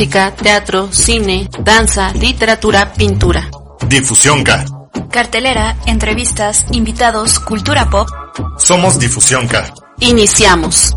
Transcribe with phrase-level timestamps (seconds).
[0.00, 3.50] Música, teatro, cine, danza, literatura, pintura.
[3.86, 4.64] Difusión K.
[5.10, 8.08] Cartelera, entrevistas, invitados, cultura pop.
[8.56, 9.74] Somos Difusión K.
[9.98, 10.96] Iniciamos.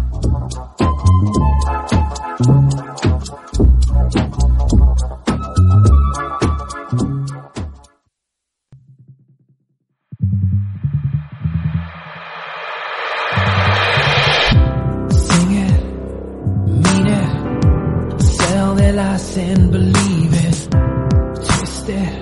[18.94, 22.14] Their lies and believe it, twist it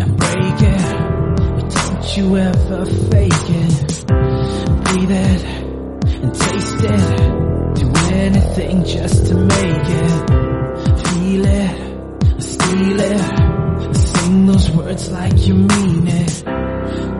[0.00, 4.06] and break it, but don't you ever fake it,
[4.84, 5.44] breathe it
[6.22, 10.30] and taste it, do anything just to make it,
[11.06, 16.44] feel it, steal it, sing those words like you mean it,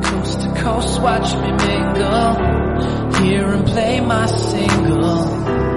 [0.05, 2.61] coast to coast watch me mingle.
[3.21, 5.70] Hear and play my single.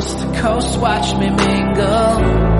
[0.00, 2.59] Coast to coast, watch me mingle.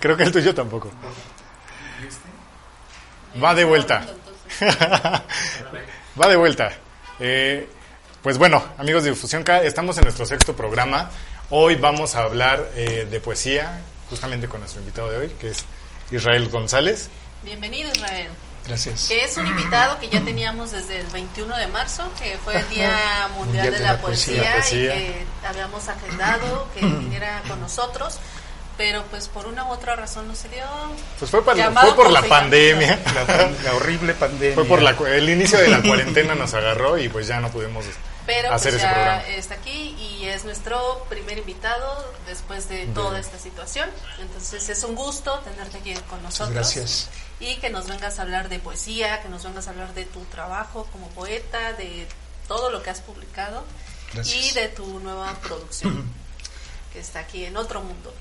[0.00, 0.90] Creo que el tuyo tampoco.
[3.42, 4.06] Va de vuelta.
[6.20, 6.72] Va de vuelta.
[7.20, 7.68] Eh,
[8.22, 11.10] pues bueno, amigos de Difusión K, estamos en nuestro sexto programa.
[11.50, 15.64] Hoy vamos a hablar eh, de poesía, justamente con nuestro invitado de hoy, que es
[16.10, 17.08] Israel González.
[17.42, 18.28] Bienvenido, Israel.
[18.66, 19.08] Gracias.
[19.08, 22.68] Que es un invitado que ya teníamos desde el 21 de marzo, que fue el
[22.68, 24.94] Día Mundial de la Poesía, Poesía.
[24.94, 28.18] y que habíamos agendado que viniera con nosotros,
[28.78, 30.64] pero pues por una u otra razón no se dio.
[31.18, 32.98] Pues fue, para- fue por la pandemia.
[33.64, 34.54] La, horrible pandemia.
[34.54, 37.84] Fue por la, el inicio de la cuarentena nos agarró y pues ya no pudimos
[38.24, 39.22] Pero hacer pues ese ya programa.
[39.28, 43.90] está aquí y es nuestro primer invitado después de toda esta situación.
[44.20, 46.54] Entonces es un gusto tenerte aquí con nosotros.
[46.54, 47.08] gracias.
[47.40, 50.20] Y que nos vengas a hablar de poesía, que nos vengas a hablar de tu
[50.26, 52.06] trabajo como poeta, de
[52.46, 53.64] todo lo que has publicado
[54.14, 54.36] Gracias.
[54.46, 56.04] y de tu nueva producción
[56.92, 58.14] que está aquí en otro mundo.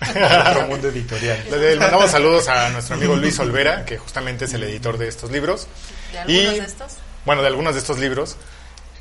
[0.50, 1.44] Otro mundo editorial.
[1.50, 5.30] Le, mandamos saludos a nuestro amigo Luis Olvera, que justamente es el editor de estos
[5.30, 5.66] libros.
[6.12, 6.92] ¿De algunos Y- de estos?
[7.26, 8.36] Bueno, de algunos de estos libros.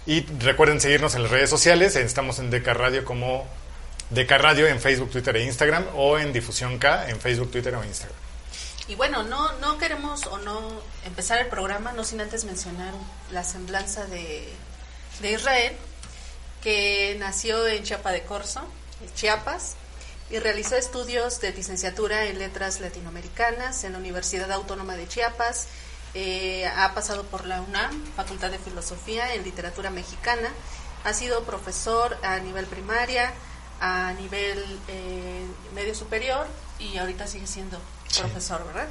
[0.05, 1.95] Y recuerden seguirnos en las redes sociales.
[1.95, 3.47] Estamos en Deca Radio como
[4.09, 7.83] Deca Radio en Facebook, Twitter e Instagram o en Difusión K en Facebook, Twitter o
[7.83, 8.17] Instagram.
[8.87, 12.91] Y bueno, no, no queremos o no empezar el programa no sin antes mencionar
[13.31, 14.49] la semblanza de,
[15.21, 15.73] de Israel,
[16.63, 18.61] que nació en Chiapa de Corzo,
[19.05, 19.75] en Chiapas,
[20.29, 25.67] y realizó estudios de licenciatura en letras latinoamericanas en la Universidad Autónoma de Chiapas.
[26.13, 30.49] Eh, ha pasado por la UNAM, Facultad de Filosofía en Literatura Mexicana.
[31.03, 33.31] Ha sido profesor a nivel primaria,
[33.81, 36.45] a nivel eh, medio superior
[36.77, 37.79] y ahorita sigue siendo
[38.17, 38.87] profesor, ¿verdad?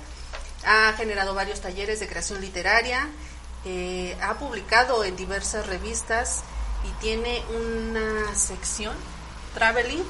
[0.64, 3.08] Ha generado varios talleres de creación literaria,
[3.64, 6.42] eh, ha publicado en diversas revistas
[6.84, 8.94] y tiene una sección,
[9.54, 10.04] Traveling,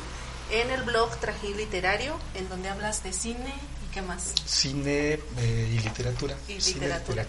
[0.50, 3.54] en el blog Trajín Literario, en donde hablas de cine
[3.86, 4.34] y qué más.
[4.44, 6.36] Cine eh, y literatura.
[6.48, 7.24] Y Cine literatura.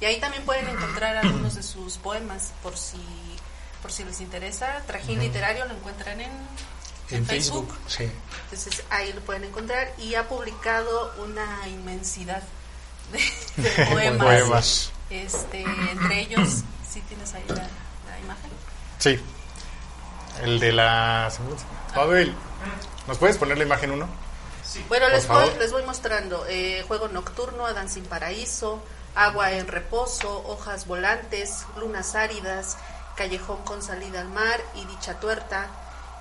[0.00, 2.98] Y ahí también pueden encontrar algunos de sus poemas por si
[3.82, 4.82] por si les interesa.
[4.86, 6.32] Trajín Literario lo encuentran en,
[7.10, 8.08] En Facebook, sí.
[8.44, 12.42] Entonces ahí lo pueden encontrar y ha publicado una inmensidad
[13.12, 14.26] de, de poemas.
[14.26, 14.90] Poemas.
[15.10, 18.50] Este, entre ellos, si tienes ahí la, la imagen.
[18.98, 19.20] Sí.
[20.42, 21.30] El de la...
[21.94, 22.34] Pavel,
[23.06, 24.08] ¿nos puedes poner la imagen uno?
[24.88, 26.44] Bueno, Por les voy, les voy mostrando.
[26.48, 28.82] eh, Juego Nocturno, Adán sin Paraíso,
[29.14, 32.76] Agua en Reposo, Hojas Volantes, Lunas Áridas,
[33.16, 35.68] Callejón con Salida al Mar y Dicha Tuerta.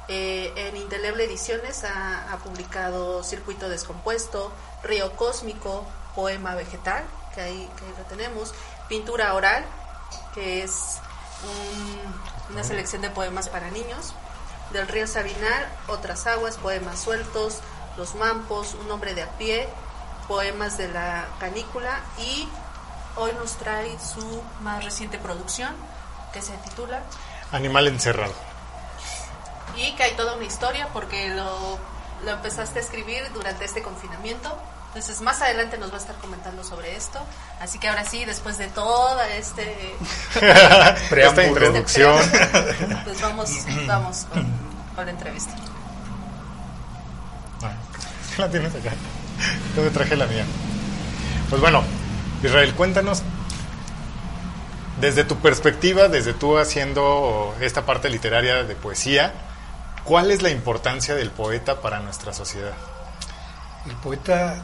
[0.10, 4.52] Eh, en Indeleble Ediciones ha, ha publicado Circuito Descompuesto,
[4.84, 8.54] Río Cósmico, Poema Vegetal, que ahí, que ahí lo tenemos,
[8.90, 9.66] Pintura Oral,
[10.36, 11.00] que es
[11.44, 14.14] un- una selección de poemas para niños,
[14.72, 17.60] del río Sabinar, Otras Aguas, Poemas Sueltos,
[17.98, 19.68] Los Mampos, Un Hombre de a pie,
[20.28, 22.48] Poemas de la Canícula y
[23.16, 25.76] hoy nos trae su más reciente producción
[26.32, 27.04] que se titula
[27.52, 28.34] Animal encerrado.
[29.76, 31.78] y que hay toda una historia porque lo,
[32.24, 34.56] lo empezaste a escribir durante este confinamiento.
[34.94, 37.20] Entonces más adelante nos va a estar comentando sobre esto.
[37.60, 39.96] Así que ahora sí, después de toda este,
[41.16, 42.22] Esta introducción.
[43.04, 43.50] pues vamos,
[43.88, 44.46] vamos con,
[44.96, 45.56] con la entrevista.
[48.38, 48.92] La tienes acá.
[49.76, 50.46] Yo me traje la mía.
[51.50, 51.84] Pues bueno,
[52.44, 53.24] Israel, cuéntanos
[55.00, 59.34] desde tu perspectiva, desde tú haciendo esta parte literaria de poesía,
[60.04, 62.74] ¿cuál es la importancia del poeta para nuestra sociedad?
[63.86, 64.62] El poeta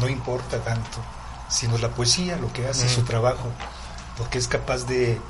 [0.00, 0.98] no importa tanto,
[1.48, 3.48] sino la poesía, lo que hace, su trabajo,
[4.18, 5.20] porque es capaz de,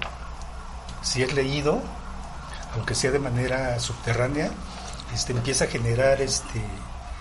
[1.02, 1.80] si es leído,
[2.74, 4.50] aunque sea de manera subterránea,
[5.14, 6.62] este, empieza a generar este,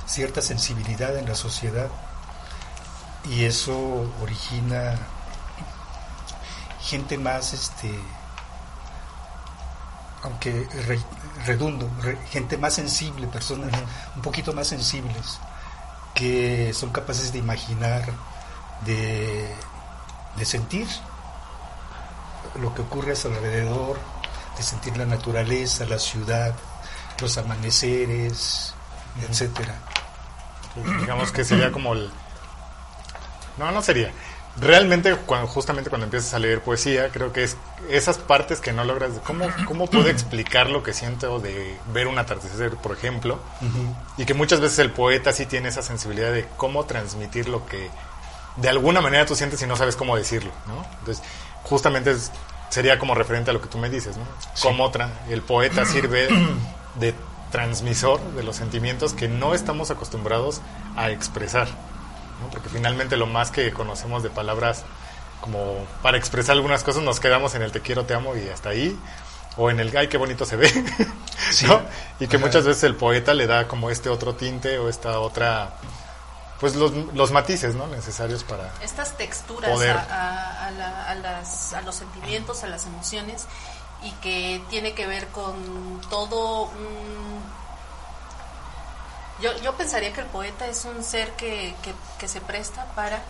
[0.05, 1.87] cierta sensibilidad en la sociedad
[3.25, 4.95] y eso origina
[6.81, 7.91] gente más, este,
[10.23, 10.99] aunque re-
[11.45, 13.71] redundo, re- gente más sensible, personas
[14.15, 15.39] un poquito más sensibles,
[16.15, 18.05] que son capaces de imaginar,
[18.85, 19.53] de,
[20.37, 20.87] de sentir
[22.59, 23.99] lo que ocurre a su alrededor,
[24.57, 26.55] de sentir la naturaleza, la ciudad,
[27.19, 28.73] los amaneceres,
[29.29, 29.75] etcétera.
[30.99, 32.11] Digamos que sería como el...
[33.57, 34.11] No, no sería.
[34.57, 37.57] Realmente, cuando, justamente cuando empiezas a leer poesía, creo que es
[37.89, 39.11] esas partes que no logras...
[39.25, 43.39] ¿Cómo, cómo puedo explicar lo que siento de ver un atardecer, por ejemplo?
[44.17, 47.89] Y que muchas veces el poeta sí tiene esa sensibilidad de cómo transmitir lo que
[48.55, 50.85] de alguna manera tú sientes y no sabes cómo decirlo, ¿no?
[50.99, 51.21] Entonces,
[51.63, 52.31] justamente es-
[52.69, 54.23] sería como referente a lo que tú me dices, ¿no?
[54.61, 56.29] Cómo tra- el poeta sirve
[56.95, 57.13] de
[57.51, 60.61] transmisor de los sentimientos que no estamos acostumbrados
[60.95, 61.67] a expresar.
[62.41, 62.49] ¿No?
[62.49, 64.83] Porque finalmente lo más que conocemos de palabras
[65.41, 68.69] como para expresar algunas cosas nos quedamos en el te quiero, te amo y hasta
[68.69, 68.97] ahí.
[69.57, 70.69] O en el ay, qué bonito se ve.
[71.51, 71.67] Sí.
[71.67, 71.81] ¿no?
[72.19, 72.45] Y que Ajá.
[72.45, 75.73] muchas veces el poeta le da como este otro tinte o esta otra.
[76.59, 77.85] Pues los, los matices ¿no?
[77.87, 78.71] necesarios para.
[78.81, 79.91] estas texturas Poder.
[79.95, 83.45] a, a- a la- a las- a los sentimientos, a las emociones
[84.03, 87.43] y que tiene que ver con todo un...
[89.41, 93.21] Yo, yo pensaría que el poeta es un ser que, que- que se presta para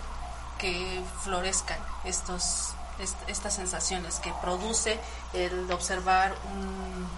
[0.59, 4.99] que florezcan estos, est- estas sensaciones que produce
[5.33, 7.09] el observar un-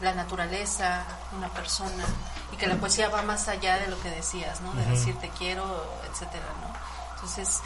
[0.00, 1.04] la naturaleza,
[1.36, 2.04] una persona,
[2.52, 4.72] y que la poesía va más allá de lo que decías, ¿no?
[4.72, 5.64] De decir te quiero,
[6.10, 6.70] etcétera, ¿no?
[7.14, 7.60] Entonces,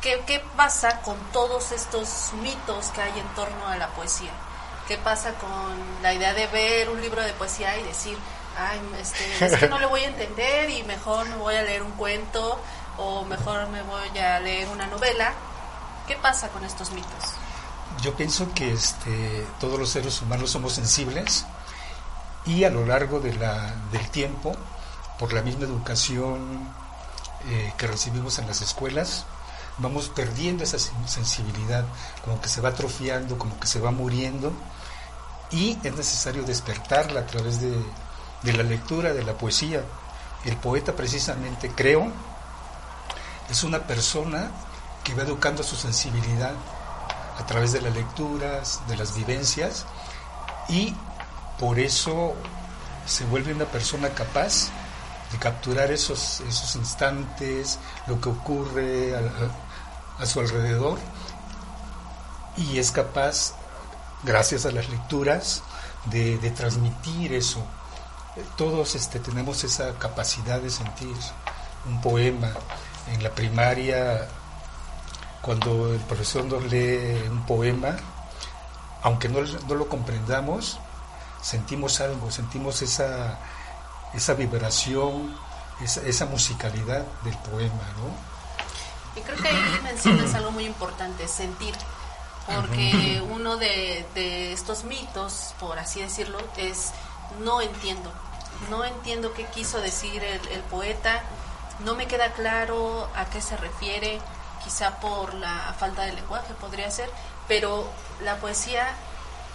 [0.00, 4.32] ¿qué, ¿qué pasa con todos estos mitos que hay en torno a la poesía?
[4.88, 8.18] ¿Qué pasa con la idea de ver un libro de poesía y decir,
[8.56, 11.82] ay, este, es que no le voy a entender y mejor me voy a leer
[11.82, 12.60] un cuento
[12.98, 15.32] o mejor me voy a leer una novela?
[16.06, 17.32] ¿Qué pasa con estos mitos?
[18.02, 21.44] Yo pienso que este, todos los seres humanos somos sensibles
[22.46, 24.54] y a lo largo de la, del tiempo,
[25.18, 26.68] por la misma educación
[27.48, 29.24] eh, que recibimos en las escuelas,
[29.78, 31.84] vamos perdiendo esa sen- sensibilidad,
[32.24, 34.52] como que se va atrofiando, como que se va muriendo
[35.50, 37.72] y es necesario despertarla a través de,
[38.42, 39.82] de la lectura, de la poesía.
[40.44, 42.12] El poeta precisamente, creo,
[43.48, 44.50] es una persona
[45.02, 46.52] que va educando su sensibilidad
[47.38, 49.86] a través de las lecturas, de las vivencias,
[50.68, 50.94] y
[51.58, 52.34] por eso
[53.06, 54.68] se vuelve una persona capaz
[55.32, 59.14] de capturar esos, esos instantes, lo que ocurre
[60.18, 60.98] a, su alrededor,
[62.56, 63.54] y es capaz,
[64.22, 65.62] gracias a las lecturas,
[66.06, 67.64] de, de transmitir eso.
[68.56, 71.14] Todos este, tenemos esa capacidad de sentir
[71.86, 72.52] un poema.
[73.12, 74.28] En la primaria
[75.44, 77.96] cuando el profesor nos lee un poema,
[79.02, 80.78] aunque no, no lo comprendamos,
[81.42, 83.38] sentimos algo, sentimos esa,
[84.14, 85.36] esa vibración,
[85.82, 88.34] esa, esa musicalidad del poema, ¿no?
[89.20, 91.74] Y creo que ahí mencionas algo muy importante, sentir.
[92.46, 96.92] Porque uno de, de estos mitos, por así decirlo, es
[97.40, 98.12] no entiendo.
[98.70, 101.22] No entiendo qué quiso decir el, el poeta,
[101.80, 104.20] no me queda claro a qué se refiere,
[104.62, 107.10] quizá por la falta de lenguaje podría ser,
[107.48, 107.90] pero
[108.22, 108.94] la poesía,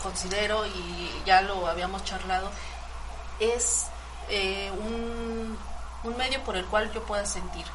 [0.04, 2.52] considero, y ya lo habíamos charlado,
[3.40, 3.88] es
[4.30, 5.58] eh, un,
[6.04, 7.66] un medio por el cual yo pueda sentir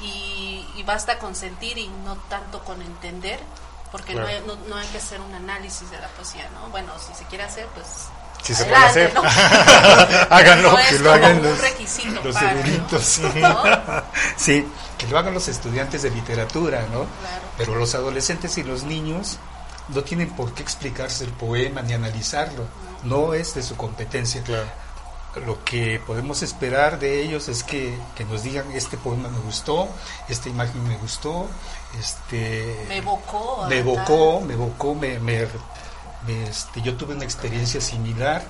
[0.00, 3.40] y, y basta con sentir y no tanto con entender,
[3.92, 6.68] porque no, hay, no, no hay que hacer un análisis de la poesía, ¿no?
[6.70, 8.08] Bueno, si se quiere hacer, pues...
[8.44, 9.12] Si se puede hacer.
[9.14, 9.22] ¿no?
[10.30, 11.58] Háganlo, No que lo hagan los-
[12.24, 12.60] los para, ¿no?
[12.60, 13.18] eruditos.
[13.36, 13.62] ¿No?
[14.36, 14.66] Sí,
[14.98, 17.04] que lo hagan los estudiantes de literatura, ¿no?
[17.06, 17.06] Claro.
[17.56, 19.38] Pero los adolescentes y los niños
[19.88, 22.64] no tienen por qué explicarse el poema ni analizarlo,
[23.02, 24.42] no es de su competencia.
[24.42, 24.66] Claro.
[25.46, 29.88] Lo que podemos esperar de ellos es que, que nos digan, este poema me gustó,
[30.28, 31.48] esta imagen me gustó,
[31.98, 32.84] este...
[32.88, 33.66] Me evocó.
[33.68, 35.48] me evocó, me evocó, me, me- me,
[36.28, 38.42] este, yo tuve una experiencia similar.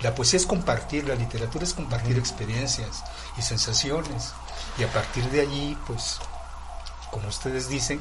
[0.00, 3.02] La poesía es compartir, la literatura es compartir experiencias
[3.38, 4.32] y sensaciones.
[4.78, 6.18] Y a partir de allí, pues,
[7.10, 8.00] como ustedes dicen,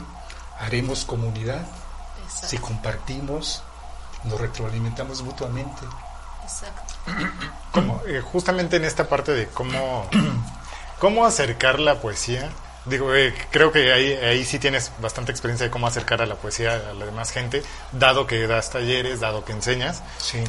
[0.60, 1.66] haremos comunidad.
[2.24, 3.62] Exacto, Si compartimos,
[4.24, 5.82] nos retroalimentamos mutuamente.
[6.44, 6.94] exacto.
[7.72, 10.06] Como, eh, justamente en esta parte de cómo,
[11.00, 12.50] cómo acercar la poesía,
[12.86, 16.36] digo, eh, creo que ahí, ahí sí tienes bastante experiencia de cómo acercar a la
[16.36, 20.02] poesía a la demás gente, dado que das talleres, dado que enseñas.
[20.18, 20.44] Sí.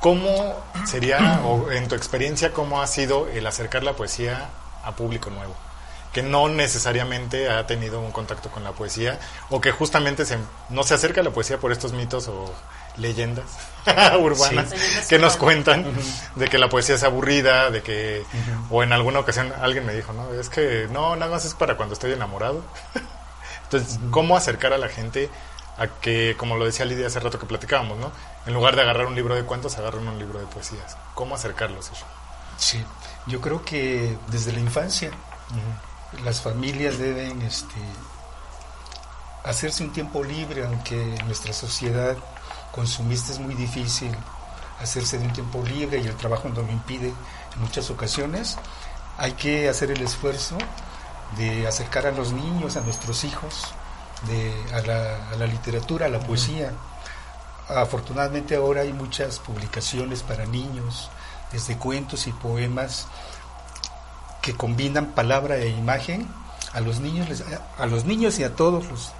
[0.00, 0.56] ¿Cómo
[0.86, 4.48] sería, o en tu experiencia, cómo ha sido el acercar la poesía
[4.84, 5.54] a público nuevo?
[6.12, 9.18] Que no necesariamente ha tenido un contacto con la poesía,
[9.50, 12.52] o que justamente se, no se acerca a la poesía por estos mitos o
[12.98, 13.46] leyendas
[14.20, 15.08] urbanas Sí.
[15.08, 15.84] Que nos cuentan
[16.34, 18.24] de que la poesía es aburrida, de que,
[18.70, 21.76] o en alguna ocasión alguien me dijo, no, es que no, nada más es para
[21.76, 22.62] cuando estoy enamorado.
[23.64, 25.30] Entonces, ¿cómo acercar a la gente
[25.78, 28.10] a que, como lo decía Lidia hace rato que platicábamos, ¿no?
[28.46, 30.96] En lugar de agarrar un libro de cuentos, agarran un libro de poesías.
[31.14, 31.90] ¿Cómo acercarlos?
[31.90, 32.04] Eso?
[32.56, 32.84] Sí,
[33.26, 35.10] yo creo que desde la infancia
[36.24, 37.80] las familias deben este,
[39.44, 42.16] hacerse un tiempo libre, aunque nuestra sociedad
[42.78, 44.12] consumista es muy difícil
[44.80, 48.56] hacerse de un tiempo libre y el trabajo no lo impide en muchas ocasiones.
[49.16, 50.56] Hay que hacer el esfuerzo
[51.36, 53.64] de acercar a los niños, a nuestros hijos,
[54.28, 56.72] de, a, la, a la literatura, a la poesía.
[57.68, 61.10] afortunadamente ahora hay muchas publicaciones para niños,
[61.52, 63.08] desde cuentos y poemas
[64.40, 66.28] que combinan palabra e imagen.
[66.74, 67.42] A los niños, les-
[67.78, 69.10] a los niños y a todos los,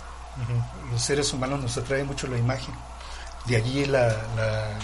[0.92, 2.74] los seres humanos nos atrae mucho la imagen.
[3.48, 4.78] De allí la, la-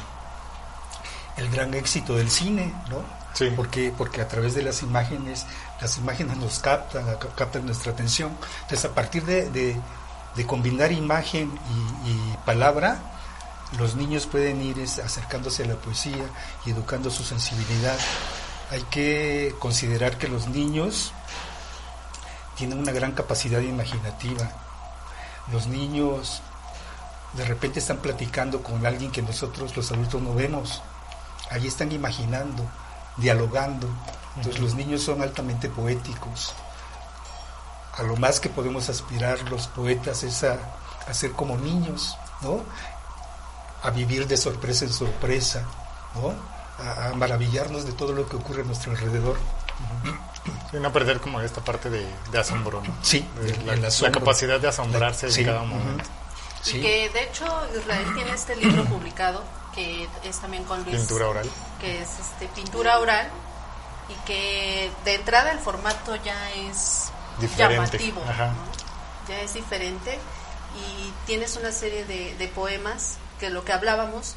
[1.37, 2.99] el gran éxito del cine, ¿no?
[3.35, 3.51] Sí.
[3.57, 5.45] Porque, porque a través de las imágenes,
[5.81, 8.31] las imágenes nos captan, ca- captan nuestra atención.
[8.63, 9.77] Entonces, a partir de, de-
[10.37, 11.53] de combinar imagen
[12.05, 12.99] y, y palabra,
[13.79, 16.25] los niños pueden ir acercándose a la poesía
[16.65, 17.97] y educando su sensibilidad.
[18.71, 21.13] Hay que considerar que los niños
[22.57, 24.49] tienen una gran capacidad imaginativa.
[25.53, 26.41] Los niños
[27.37, 30.83] de repente están platicando con alguien que nosotros los adultos no vemos.
[31.51, 32.65] Allí están imaginando,
[33.17, 33.89] dialogando.
[34.37, 36.55] Entonces los niños son altamente poéticos.
[37.97, 40.57] A lo más que podemos aspirar los poetas es a,
[41.09, 42.61] a ser como niños, ¿no?
[43.83, 45.63] A vivir de sorpresa en sorpresa,
[46.15, 46.35] ¿no?
[46.85, 49.37] A, a maravillarnos de todo lo que ocurre a nuestro alrededor.
[50.73, 52.95] Y no perder como esta parte de, de asombro, ¿no?
[53.03, 56.05] Sí, De la, capacidad de asombrarse La- sí, en cada momento.
[56.65, 56.79] Sí.
[56.79, 57.45] Y que de hecho
[57.79, 59.45] Israel tiene este libro publicado
[59.75, 61.51] que es también con Luis Pintura oral.
[61.81, 63.29] que es este pintura oral
[64.09, 68.49] y que de entrada el formato ya es Diferente, llamativo, ajá.
[68.49, 69.29] ¿no?
[69.29, 70.19] ya es diferente
[70.77, 74.35] y tienes una serie de, de poemas que lo que hablábamos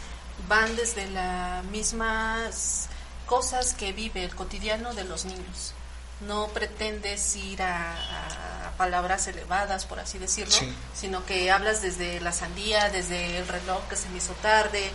[0.48, 2.90] van desde las mismas
[3.28, 5.74] cosas que vive el cotidiano de los niños.
[6.22, 10.74] No pretendes ir a, a palabras elevadas, por así decirlo, Sí.
[10.96, 14.90] sino que hablas desde la sandía, desde el reloj que se me hizo tarde,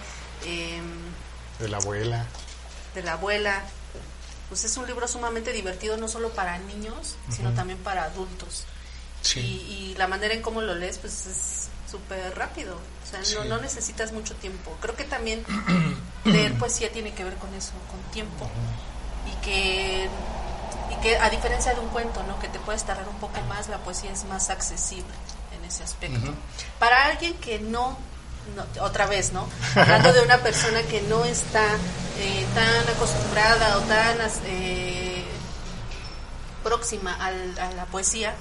[0.44, 0.84] em,
[1.58, 2.26] De la abuela.
[2.94, 3.62] de la abuela.
[4.48, 8.64] Pues es un libro sumamente divertido, no solo para niños, sino también para adultos.
[9.22, 9.40] Sí.
[9.40, 12.74] Y, y la manera en cómo lo lees, pues es súper rápido.
[12.76, 13.34] O sea, Sí.
[13.36, 14.76] no, no necesitas mucho tiempo.
[14.80, 15.44] Creo que también
[16.24, 18.50] leer poesía tiene que ver con eso, con tiempo.
[19.26, 20.08] Y que,
[20.92, 22.38] y que a diferencia de un cuento, ¿no?
[22.40, 25.14] Que te puedes tardar un poco más, la poesía es más accesible
[25.56, 26.32] en ese aspecto.
[26.78, 27.96] Para alguien que no,
[28.56, 29.48] no- otra vez, ¿no?
[29.74, 31.64] Hablando de una persona que no está
[32.18, 35.24] eh, tan acostumbrada o tan eh,
[36.62, 38.34] próxima al- a la poesía,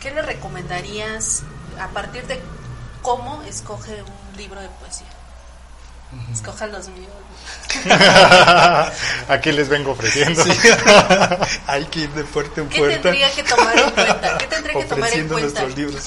[0.00, 1.42] ¿qué le recomendarías
[1.80, 2.40] a partir de
[3.02, 5.06] cómo escoge un libro de poesía?
[6.32, 7.10] Escoja los míos.
[9.28, 10.42] Aquí les vengo ofreciendo.
[11.66, 13.02] Hay que ir de puerta en ¿Qué puerta.
[13.02, 14.38] tendría que tomar en cuenta?
[14.38, 15.60] ¿Qué tendría que tomar en ofreciendo cuenta?
[15.62, 16.04] nuestros libros.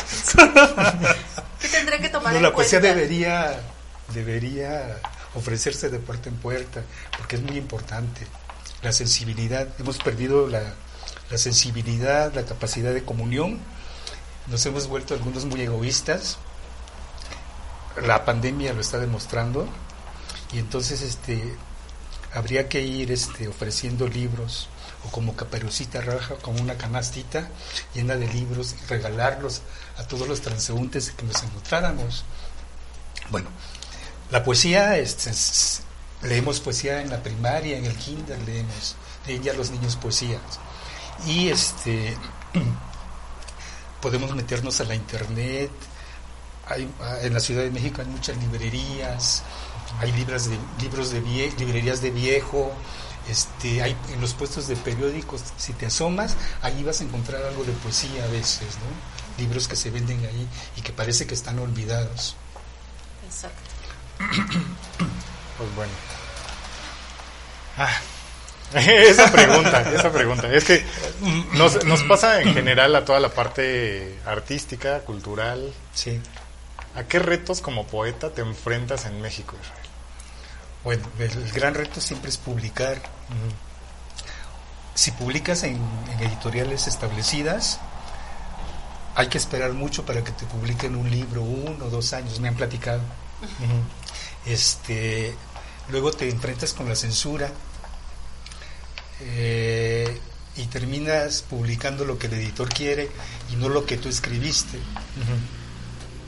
[1.59, 2.95] ¿Qué tendría que tomar No, en la poesía cuenta?
[2.95, 3.59] debería,
[4.13, 4.97] debería
[5.35, 6.81] ofrecerse de puerta en puerta,
[7.17, 8.25] porque es muy importante.
[8.81, 10.61] La sensibilidad, hemos perdido la,
[11.29, 13.59] la sensibilidad, la capacidad de comunión,
[14.47, 16.37] nos hemos vuelto algunos muy egoístas,
[18.01, 19.67] la pandemia lo está demostrando,
[20.53, 21.55] y entonces este
[22.33, 24.67] habría que ir este, ofreciendo libros
[25.05, 27.49] o como caperucita raja, como una canastita
[27.93, 29.61] llena de libros y regalarlos
[29.97, 32.23] a todos los transeúntes que nos encontráramos.
[33.29, 33.49] Bueno,
[34.29, 35.81] la poesía, este, es-
[36.21, 38.95] leemos poesía en la primaria, en el kinder leemos,
[39.27, 40.41] leen ya los niños poesías.
[41.25, 42.15] Y este
[44.01, 45.71] podemos meternos a la internet,
[46.67, 49.43] hay, ah, en la Ciudad de México hay muchas librerías,
[49.99, 52.71] hay libros de, libros de vie- librerías de viejo,
[53.29, 57.63] este, hay en los puestos de periódicos, si te asomas, ahí vas a encontrar algo
[57.63, 59.41] de poesía a veces, ¿no?
[59.43, 60.47] Libros que se venden ahí
[60.77, 62.35] y que parece que están olvidados.
[63.25, 63.57] Exacto.
[65.57, 65.91] Pues bueno.
[67.77, 67.99] Ah,
[68.73, 70.51] esa pregunta, esa pregunta.
[70.51, 70.83] Es que
[71.53, 75.71] nos, nos pasa en general a toda la parte artística, cultural.
[75.93, 76.19] Sí.
[76.95, 79.89] ¿A qué retos como poeta te enfrentas en México, Israel?
[80.83, 83.01] Bueno, el, gran reto siempre es publicar.
[84.93, 87.79] Si publicas en, en editoriales establecidas,
[89.15, 92.47] hay que esperar mucho para que te publiquen un libro, uno o dos años, me
[92.47, 93.01] han platicado.
[94.45, 95.35] Este,
[95.89, 97.51] luego te enfrentas con la censura
[99.19, 100.19] eh,
[100.55, 103.09] y terminas publicando lo que el editor quiere
[103.51, 104.79] y no lo que tú escribiste,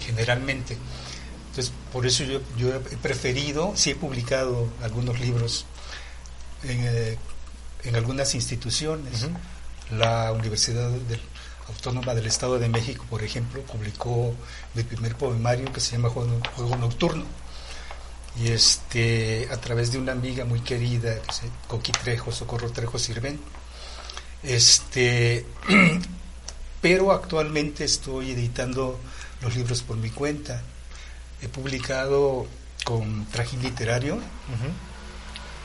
[0.05, 0.77] generalmente.
[1.49, 5.65] Entonces, por eso yo, yo he preferido, sí he publicado algunos libros
[6.63, 7.17] en, eh,
[7.83, 9.27] en algunas instituciones.
[9.91, 11.21] La Universidad del-
[11.69, 14.33] Autónoma del Estado de México, por ejemplo, publicó
[14.73, 17.23] mi primer poemario que se llama Juego, Juego Nocturno.
[18.41, 22.97] Y este, a través de una amiga muy querida, que se, Coqui Trejo, Socorro Trejo
[22.99, 23.39] Sirven.
[24.41, 25.45] Este,
[26.81, 28.99] pero actualmente estoy editando
[29.43, 30.61] los libros por mi cuenta.
[31.41, 32.47] he publicado
[32.85, 34.17] con Trajín Literario,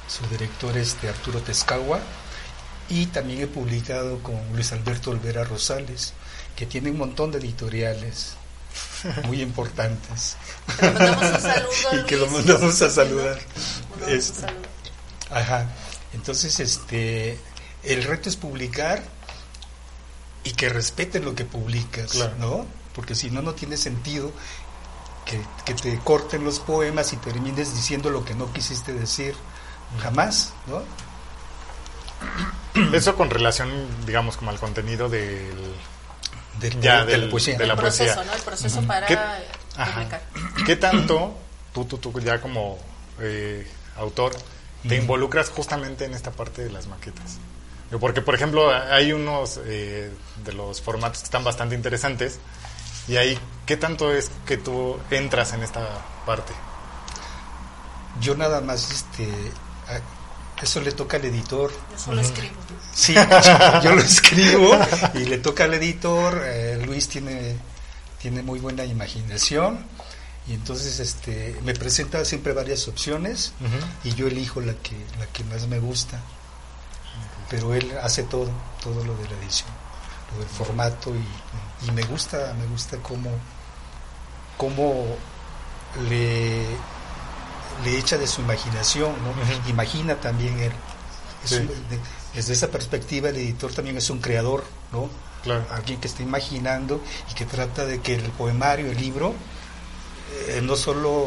[0.08, 2.00] su director es de Arturo Tezcagua,
[2.88, 6.14] y también he publicado con Luis Alberto Olvera Rosales,
[6.56, 8.32] que tiene un montón de editoriales
[9.26, 10.36] muy importantes.
[10.80, 11.70] Mandamos saludo,
[12.02, 13.38] y que lo mandamos a saludar.
[14.06, 14.46] Este.
[15.30, 15.66] Ajá.
[16.14, 17.38] Entonces, este,
[17.84, 19.02] el reto es publicar
[20.44, 22.34] y que respeten lo que publicas, Claro.
[22.38, 22.66] ¿no?
[22.98, 24.32] Porque si no, no tiene sentido
[25.24, 29.37] que, que te corten los poemas y termines diciendo lo que no quisiste decir
[30.02, 30.82] jamás, ¿no?
[32.92, 33.70] Eso con relación,
[34.04, 35.52] digamos, como al contenido del...
[36.61, 37.56] Del- Ya, de del- la poesía.
[37.56, 38.30] de la el proceso, poesía.
[38.32, 38.37] ¿no?
[38.37, 39.16] El proceso para ¿Qué-
[39.94, 40.22] publicar.
[40.66, 41.37] ¿Qué tanto
[41.72, 42.78] tú, tú, tú ya como
[43.20, 43.64] eh,
[43.96, 44.34] autor
[44.88, 47.38] te involucras justamente en esta parte de las maquetas?
[48.00, 50.11] Porque, por ejemplo, hay unos eh,
[50.44, 52.38] de los formatos que están bastante interesantes
[53.08, 55.80] y ahí, ¿qué tanto es que tú entras en esta
[56.26, 56.52] parte?
[58.20, 59.28] Yo nada más, este,
[60.62, 61.70] eso le toca al editor.
[61.92, 62.54] Yo solo escribo.
[62.94, 63.14] Sí,
[63.82, 64.76] yo lo escribo
[65.14, 66.42] y le toca al editor.
[66.44, 67.56] eh, Luis tiene,
[68.20, 69.84] tiene muy buena imaginación
[70.48, 73.52] y entonces este, me presenta siempre varias opciones
[74.02, 76.20] y yo elijo la que, la que más me gusta.
[77.50, 78.50] Pero él hace todo,
[78.82, 79.68] todo lo de la edición,
[80.32, 83.30] lo del formato y, y me gusta, me gusta cómo,
[84.56, 85.04] cómo
[86.08, 86.64] le,
[87.84, 89.68] le echa de su imaginación, ¿no?
[89.70, 90.72] Imagina también él.
[91.44, 91.56] Es Sí.
[91.56, 92.00] un- de-
[92.34, 95.08] desde esa perspectiva el editor también es un creador, ¿no?
[95.42, 95.64] Claro.
[95.72, 99.34] Alguien que está imaginando y que trata de que el poemario, el libro,
[100.48, 101.26] eh, no solo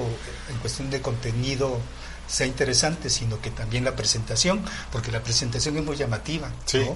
[0.49, 1.79] en cuestión de contenido
[2.27, 6.79] sea interesante, sino que también la presentación, porque la presentación es muy llamativa, Sí.
[6.79, 6.95] ¿no?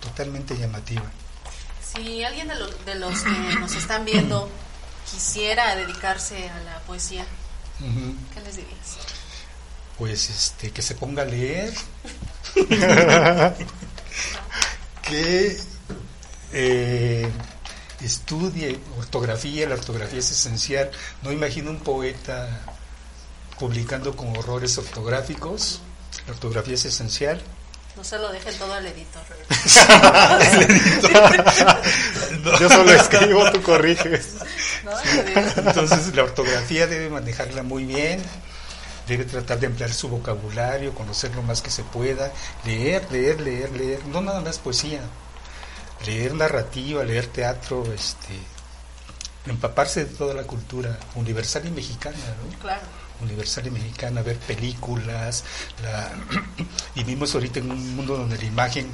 [0.00, 1.02] Totalmente llamativa.
[1.94, 4.48] Si alguien de, lo- de los que nos están viendo
[5.10, 7.24] quisiera dedicarse a la poesía,
[7.80, 8.14] Ujú.
[8.34, 8.96] ¿qué les dirías?
[9.98, 11.72] Pues este, que se ponga a leer,
[15.02, 15.58] que
[16.52, 17.28] eh,
[18.00, 20.90] estudie ortografía, la ortografía es esencial.
[21.22, 22.60] No imagino un poeta
[23.58, 25.80] publicando con horrores ortográficos,
[26.26, 27.42] la ortografía es esencial.
[27.96, 29.22] No se lo dejen todo al editor.
[32.60, 34.36] Yo solo escribo, tú corriges.
[35.56, 38.22] Entonces la ortografía debe manejarla muy bien,
[39.06, 42.32] debe tratar de emplear su vocabulario, conocer lo más que se pueda,
[42.64, 45.00] leer, leer, leer, leer, no nada más poesía,
[46.06, 48.38] leer narrativa, leer teatro, este,
[49.46, 52.58] empaparse de toda la cultura universal y mexicana, ¿no?
[52.58, 52.82] Claro.
[53.22, 55.44] Universal y mexicana, ver películas,
[55.82, 56.12] la,
[56.94, 58.90] vivimos ahorita en un mundo donde la imagen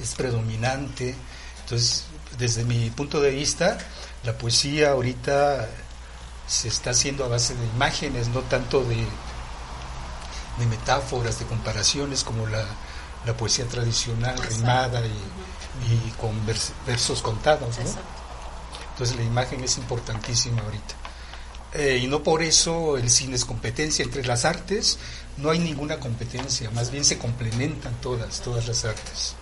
[0.00, 1.14] es predominante,
[1.60, 2.04] entonces
[2.38, 3.78] desde mi punto de vista,
[4.24, 5.68] la poesía ahorita
[6.46, 8.96] se está haciendo a base de imágenes, no tanto de,
[10.58, 12.64] de metáforas, de comparaciones como la,
[13.26, 14.56] la poesía tradicional, Exacto.
[14.56, 15.12] rimada y,
[15.92, 17.76] y con vers- versos contados.
[18.92, 20.94] Entonces la imagen es importantísima ahorita.
[21.74, 24.04] Eh, y no por eso el cine es competencia.
[24.04, 24.98] Entre las artes
[25.38, 29.34] no hay ninguna competencia, más bien se complementan todas, todas las artes.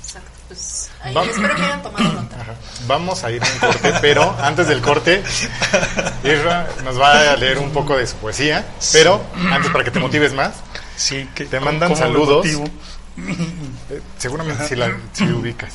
[0.00, 0.30] Exacto.
[0.48, 2.40] Pues ahí Va- espero que hayan tomado nota.
[2.40, 2.54] Ajá.
[2.86, 5.22] Vamos a ir a un corte, pero antes del corte,
[6.24, 9.98] Isra nos va a leer un poco de su poesía, pero antes para que te
[9.98, 10.54] motives más,
[10.96, 12.46] Sí, que Te mandan ¿cómo me saludos.
[12.46, 15.74] eh, seguramente si la si ubicas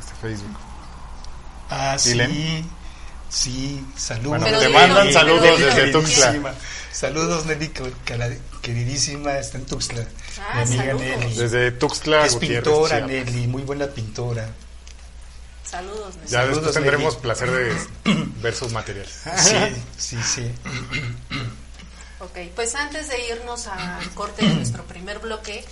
[0.00, 0.56] este Facebook.
[1.68, 2.64] Ah, sí.
[3.32, 4.40] Sí, saludos.
[4.40, 5.92] Bueno, te mandan saludos desde.
[5.92, 6.54] Tuxtla.
[6.92, 10.04] Saludos, Nelly, que- que la- queridísima, está en Tuxtla.
[10.38, 11.00] Ah, mi amiga saludos.
[11.18, 11.34] Nelly.
[11.36, 13.10] Desde Tuxtla, es Gutiérrez, pintora, Chiapas.
[13.10, 14.48] Nelly, muy buena pintora.
[15.64, 16.14] Saludos.
[16.16, 16.28] Nelly.
[16.28, 17.22] Ya Saludos, después tendremos Nelly.
[17.22, 17.74] placer de
[18.42, 19.22] ver sus materiales.
[19.38, 19.56] Sí,
[19.96, 20.52] sí, sí.
[22.22, 25.64] Ok, pues antes de irnos al corte de nuestro primer bloque,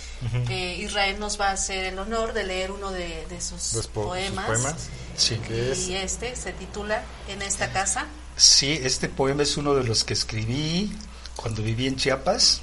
[0.49, 3.87] eh, Israel nos va a hacer el honor de leer uno de, de sus, Los
[3.87, 4.45] po- sus poemas.
[4.47, 4.75] poemas.
[5.15, 5.37] Sí.
[5.47, 8.05] Que es Y este se titula En esta casa.
[8.35, 10.91] Sí, este poema es uno de los que escribí
[11.37, 12.59] cuando viví en Chiapas,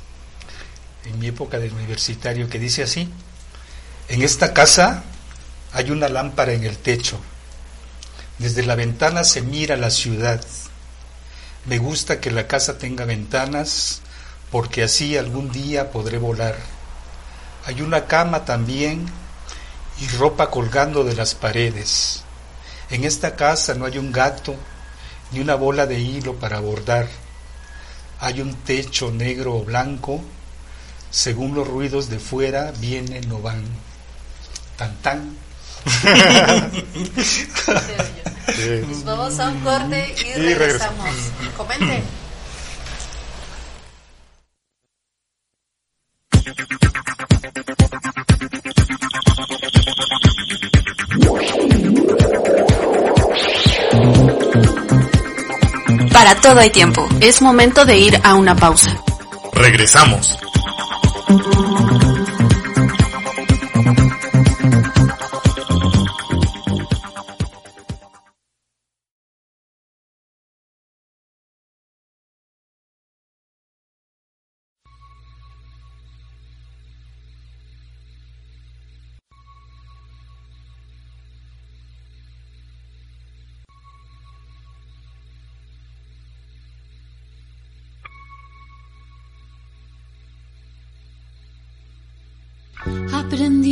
[1.06, 3.08] en mi época de universitario, que dice así,
[4.08, 5.02] en esta casa
[5.72, 7.18] hay una lámpara en el techo,
[8.38, 10.44] desde la ventana se mira la ciudad,
[11.66, 14.00] me gusta que la casa tenga ventanas,
[14.50, 16.56] porque así algún día podré volar.
[17.66, 19.06] Hay una cama también
[20.00, 22.22] y ropa colgando de las paredes.
[22.90, 24.54] En esta casa no hay un gato,
[25.32, 27.08] ni una bola de hilo para bordar.
[28.20, 30.22] Hay un techo negro o blanco,
[31.10, 33.64] según los ruidos de fuera vienen o van.
[34.76, 35.47] Tan tan
[39.04, 41.06] vamos a un corte y, regresamos.
[41.06, 41.14] regresamos.
[41.56, 42.02] Comente.
[56.12, 57.08] Para todo hay tiempo.
[57.20, 59.00] Es momento de ir a una pausa.
[59.52, 60.38] Regresamos.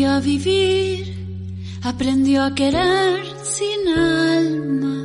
[0.09, 1.15] a vivir,
[1.83, 4.97] aprendió a querer sin alma.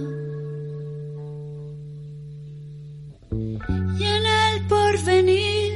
[3.99, 5.71] Y en el porvenir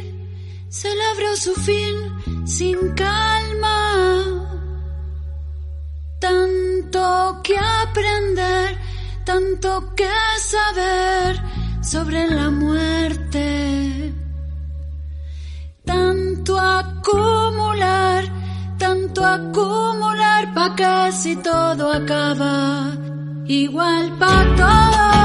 [0.69, 1.95] celebró su fin
[2.45, 3.77] sin calma.
[6.19, 8.77] Tanto que aprender,
[9.25, 10.09] tanto que
[10.39, 11.39] saber
[11.81, 14.13] sobre la muerte,
[15.83, 18.14] tanto acumular
[19.23, 22.91] acumular pa' casi todo acaba.
[23.45, 25.24] Igual pa' todo.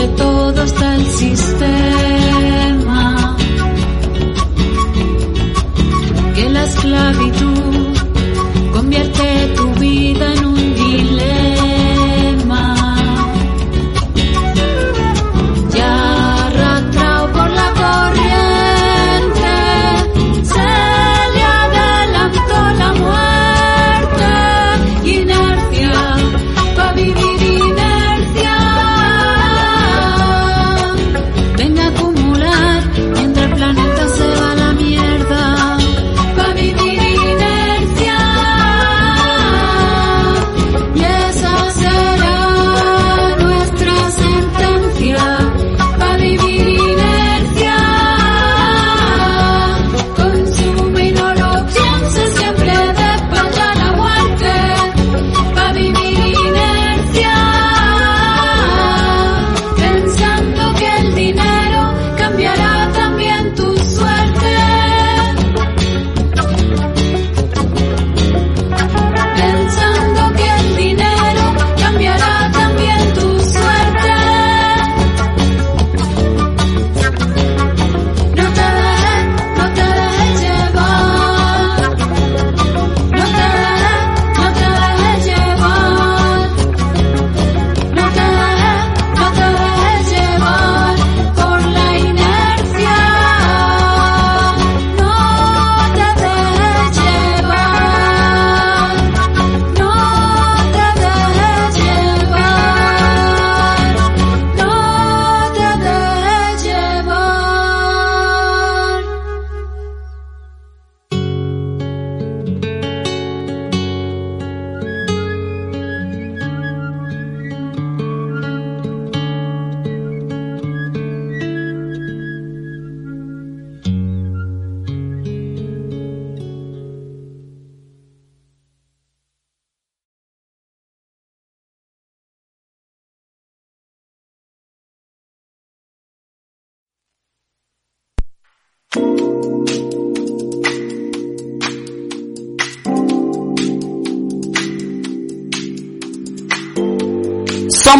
[0.00, 0.39] de todo.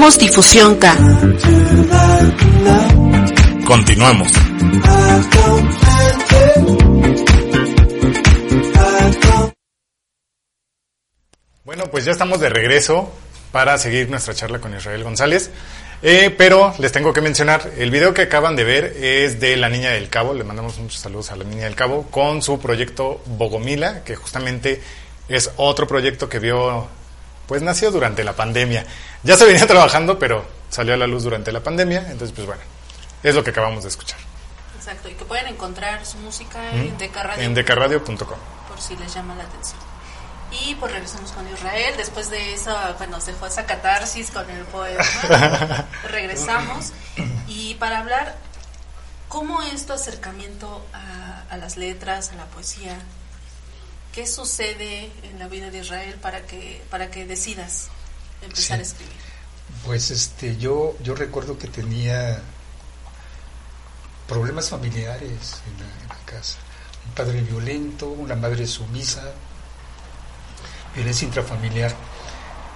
[0.01, 0.97] Somos Difusión K.
[11.65, 13.13] Bueno, pues ya estamos de regreso
[13.53, 15.51] para seguir nuestra charla con Israel González.
[16.03, 19.69] Eh, pero les tengo que mencionar, el video que acaban de ver es de la
[19.69, 23.21] Niña del Cabo, le mandamos muchos saludos a la Niña del Cabo, con su proyecto
[23.27, 24.81] Bogomila, que justamente
[25.29, 26.89] es otro proyecto que vio
[27.51, 28.87] pues nació durante la pandemia.
[29.25, 32.63] Ya se venía trabajando, pero salió a la luz durante la pandemia, entonces pues bueno,
[33.25, 34.21] es lo que acabamos de escuchar.
[34.77, 37.43] Exacto, y que pueden encontrar su música en Decaradio.
[37.43, 38.39] En decarradio.com.
[38.69, 39.81] por si les llama la atención.
[40.53, 44.63] Y pues regresamos con Israel, después de eso, pues nos dejó esa catarsis con el
[44.67, 45.03] poema.
[46.09, 46.93] regresamos.
[47.49, 48.37] Y para hablar,
[49.29, 52.97] ¿cómo es tu acercamiento a, a las letras, a la poesía?
[54.12, 57.88] ¿Qué sucede en la vida de Israel para que, para que decidas
[58.42, 58.81] empezar Sí.
[58.81, 59.16] a escribir?
[59.85, 62.42] Pues este, yo, yo recuerdo que tenía
[64.27, 66.59] problemas familiares en la, en la casa.
[67.07, 69.23] Un padre violento, una madre sumisa,
[70.94, 71.94] violencia intrafamiliar.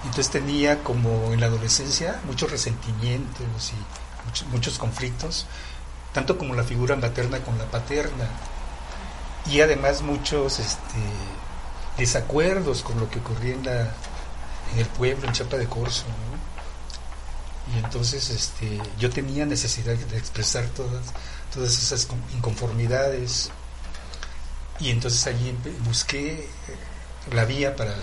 [0.03, 5.47] Entonces tenía como en la adolescencia muchos resentimientos y muchos, muchos conflictos,
[6.13, 8.29] tanto como la figura materna con la paterna.
[9.51, 10.99] Y además muchos este,
[11.97, 13.81] desacuerdos con lo que ocurría en, la,
[14.73, 16.05] en el pueblo, en Chapa de Corzo.
[16.07, 17.73] ¿no?
[17.75, 21.01] Y entonces este, yo tenía necesidad de expresar todas,
[21.53, 23.49] todas esas con- inconformidades.
[24.79, 26.49] Y entonces allí busqué eh,
[27.33, 27.95] la vía para,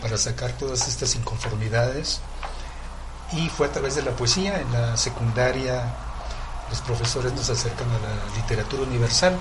[0.00, 2.20] para sacar todas estas inconformidades.
[3.32, 4.60] Y fue a través de la poesía.
[4.60, 5.84] En la secundaria
[6.70, 9.36] los profesores nos acercan a la literatura universal,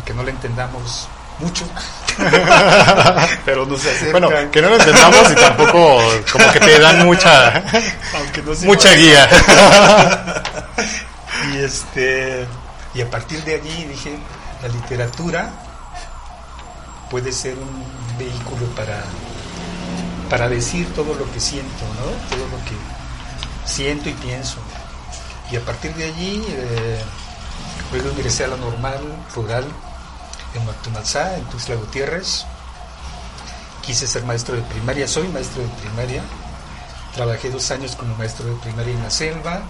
[0.00, 1.08] aunque no la entendamos
[1.40, 1.68] mucho.
[3.44, 4.12] Pero nos acercan.
[4.12, 6.00] Bueno, que no lo entendamos y tampoco
[6.32, 7.62] como que te dan mucha,
[8.14, 9.28] aunque no mucha guía.
[11.52, 12.46] y este
[12.94, 14.18] y a partir de allí dije
[14.62, 15.50] la literatura
[17.10, 17.84] puede ser un
[18.18, 19.02] vehículo para
[20.28, 22.76] para decir todo lo que siento no todo lo que
[23.64, 24.58] siento y pienso
[25.50, 27.00] y a partir de allí eh,
[27.92, 29.00] luego ingresé a la normal
[29.34, 29.64] rural
[30.54, 32.44] en Mactonalzá en Tuxtla Gutiérrez
[33.82, 36.22] quise ser maestro de primaria soy maestro de primaria
[37.14, 39.62] trabajé dos años como maestro de primaria en la selva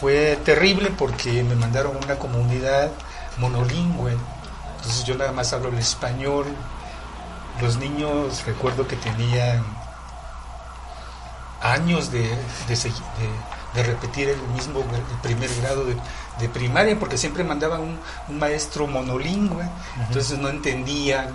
[0.00, 2.90] fue terrible porque me mandaron una comunidad
[3.38, 4.16] monolingüe.
[4.76, 6.46] Entonces yo nada más hablo el español.
[7.60, 9.64] Los niños recuerdo que tenían
[11.62, 12.28] años de,
[13.74, 15.96] de, repetir el mismo el primer grado de,
[16.38, 19.68] de primaria porque siempre mandaban un, un maestro monolingüe.
[20.08, 21.28] Entonces no entendían.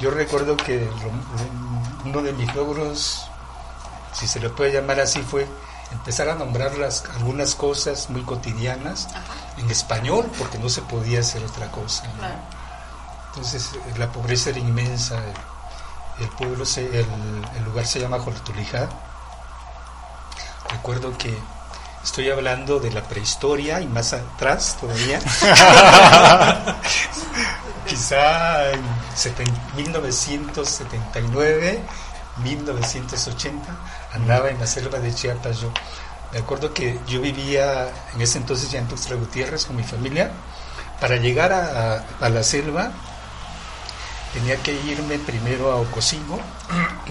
[0.00, 3.28] Yo recuerdo que lo- lo- uno de mis logros
[4.12, 5.46] si se le puede llamar así, fue
[5.92, 9.08] empezar a nombrar las, algunas cosas muy cotidianas
[9.58, 12.04] en español, porque no se podía hacer otra cosa.
[12.06, 12.12] ¿no?
[12.20, 12.34] Claro.
[13.28, 15.16] Entonces, eh, la pobreza era inmensa.
[16.18, 17.06] El, el pueblo, se, el,
[17.58, 18.88] el lugar se llama Joltulijá.
[20.70, 21.38] Recuerdo que
[22.06, 25.18] estoy hablando de la prehistoria y más atrás todavía.
[27.86, 28.80] Quizá en
[29.16, 31.80] seten- 1979,
[32.42, 33.64] 1980,
[34.14, 35.70] andaba en la selva de Chiapas yo.
[36.32, 40.30] Me acuerdo que yo vivía en ese entonces ya en Tuxtla Gutiérrez con mi familia.
[41.00, 42.90] Para llegar a, a- a la selva
[44.32, 46.40] tenía que irme primero a Ocosingo,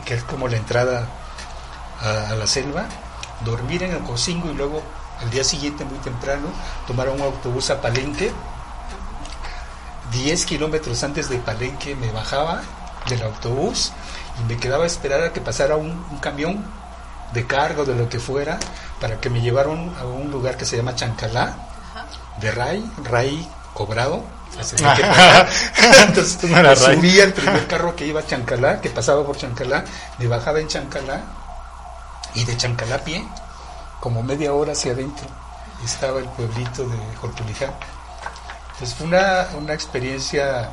[0.05, 1.07] que es como la entrada
[2.01, 2.85] a, a la selva,
[3.43, 4.81] dormir en Ocosingo y luego
[5.21, 6.47] al día siguiente muy temprano
[6.87, 8.31] tomar un autobús a Palenque
[10.11, 12.61] 10 kilómetros antes de Palenque me bajaba
[13.09, 13.91] del autobús
[14.39, 16.63] y me quedaba a esperar a que pasara un, un camión
[17.33, 18.57] de carga o de lo que fuera
[18.99, 21.55] para que me llevaran a un lugar que se llama Chancalá,
[22.39, 24.23] de Ray, Ray cobrado.
[24.59, 25.49] así que pagar.
[26.07, 29.83] Entonces No me subía el primer carro que iba a Chancalá, que pasaba por Chancalá,
[30.17, 31.21] me bajaba en Chancalá
[32.35, 33.25] y de Chancalá a pie,
[33.99, 35.27] como media hora hacia adentro,
[35.83, 37.73] estaba el pueblito de Jortulijá.
[38.73, 40.69] Entonces fue una, una experiencia,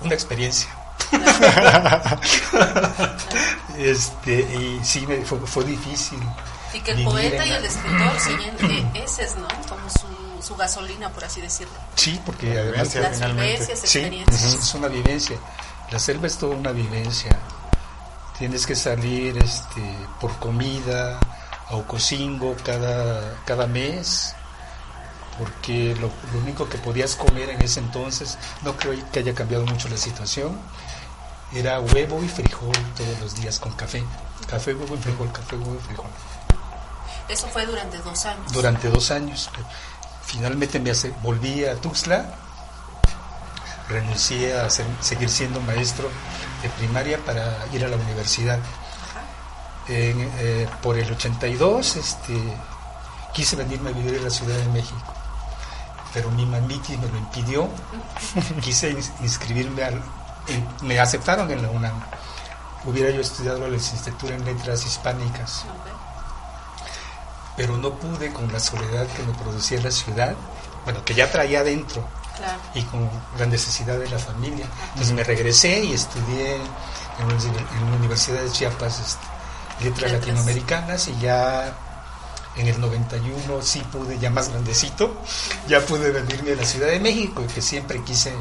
[0.00, 0.68] una experiencia.
[3.78, 6.18] este, y sí, me, fue, fue difícil.
[6.72, 9.48] Y que el poeta y el escritor siguen eh, ese es, ¿no?
[9.68, 11.72] Como su, su gasolina, por así decirlo.
[11.94, 14.54] Sí, porque además Las vivencias, Sí, experiencias.
[14.54, 15.38] es una vivencia.
[15.90, 17.38] La selva es toda una vivencia.
[18.38, 19.82] Tienes que salir este,
[20.20, 21.18] por comida
[21.68, 24.34] a Ocosingo cada, cada mes,
[25.38, 29.66] porque lo, lo único que podías comer en ese entonces, no creo que haya cambiado
[29.66, 30.56] mucho la situación,
[31.52, 34.04] era huevo y frijol todos los días con café.
[34.48, 36.06] Café, huevo y frijol, café, huevo y frijol.
[37.28, 38.52] Eso fue durante dos años.
[38.52, 39.50] Durante dos años.
[40.24, 42.24] Finalmente me hace- volví a Tuxtla,
[43.88, 46.08] renuncié a ser- seguir siendo maestro
[46.62, 48.58] de primaria para ir a la universidad.
[49.88, 52.34] En, eh, por el 82 este,
[53.32, 55.14] quise venirme a vivir a la Ciudad de México,
[56.12, 57.68] pero mi mamitis me lo impidió.
[58.62, 59.94] quise ins- inscribirme al...
[60.48, 61.98] en- me aceptaron en la UNAM.
[62.84, 65.64] Hubiera yo estudiado la licenciatura en letras hispánicas,
[67.56, 70.34] pero no pude con la soledad que me producía la ciudad,
[70.84, 72.06] bueno, que ya traía adentro
[72.38, 72.60] Claro.
[72.74, 74.66] y con la necesidad de la familia.
[74.90, 79.26] Entonces me regresé y estudié en la, Universidad de Chiapas este,
[79.84, 80.12] letras Letras.
[80.12, 81.76] latinoamericanas y ya
[82.56, 85.20] en el 91 sí pude, ya más grandecito,
[85.66, 88.32] ya pude venirme a la Ciudad de México y que siempre quise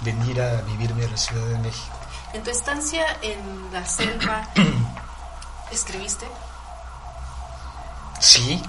[0.00, 1.96] venir a vivirme a la Ciudad de México.
[2.32, 4.48] En tu estancia en la selva,
[5.70, 6.26] ¿escribiste?
[8.18, 8.62] Sí,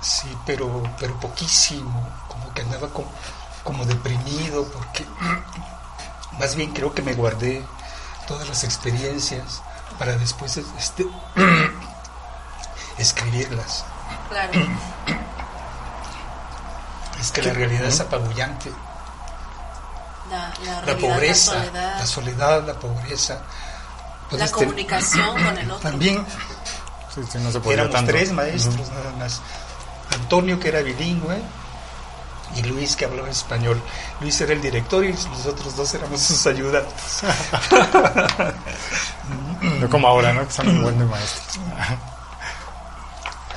[0.00, 2.08] sí, pero, pero poquísimo,
[2.56, 3.08] como que andaba como,
[3.64, 5.04] como deprimido, porque
[6.38, 7.64] más bien creo que me guardé
[8.26, 9.62] todas las experiencias
[9.98, 11.06] para después este,
[12.98, 13.84] escribirlas.
[14.28, 14.52] Claro.
[17.20, 18.70] Es que la realidad es apabullante.
[20.30, 23.40] La, la, La pobreza, la soledad, la soledad, la pobreza.
[24.28, 25.90] Pues la este, comunicación con el otro.
[25.90, 26.26] También
[27.16, 28.12] Sí, sí, no se podía éramos tanto.
[28.12, 29.40] tres maestros nada más.
[30.12, 31.40] Antonio que era bilingüe
[32.54, 33.80] y Luis que hablaba español.
[34.20, 37.22] Luis era el director y los otros dos éramos sus ayudantes.
[39.80, 40.46] No como ahora, ¿no?
[40.46, 41.58] Que son un buen de maestros.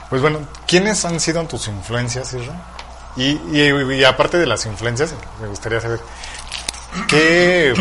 [0.10, 2.56] Pues bueno, ¿quiénes han sido tus influencias, Isra?
[3.16, 6.00] Y, y, y aparte de las influencias, me gustaría saber,
[7.08, 7.74] ¿qué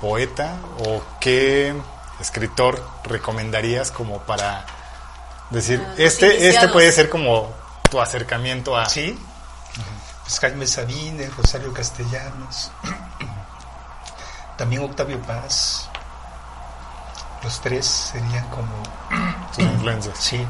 [0.00, 1.74] poeta o qué
[2.20, 4.64] escritor recomendarías como para
[5.50, 7.52] decir, Ah, este, este puede ser como
[7.90, 8.86] tu acercamiento a...
[8.86, 9.16] ¿Sí?
[10.28, 12.70] Pues Jaime Sabine, Rosario Castellanos,
[14.58, 15.88] también Octavio Paz.
[17.42, 18.68] Los tres serían como
[19.58, 20.18] influencias?
[20.18, 20.44] Sí.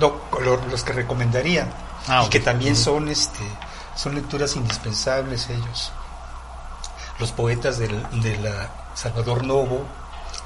[0.00, 1.66] No, lo- los que recomendaría.
[2.08, 3.44] Ah, y que también son este
[3.94, 5.92] son lecturas indispensables ellos.
[7.18, 9.84] Los poetas del, de la Salvador Novo,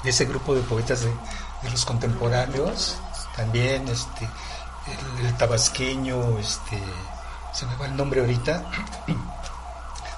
[0.03, 1.07] ese grupo de poetas de,
[1.63, 2.97] de los contemporáneos,
[3.37, 4.29] también este
[5.19, 6.77] el, el tabasqueño, este
[7.57, 8.63] se me va el nombre ahorita.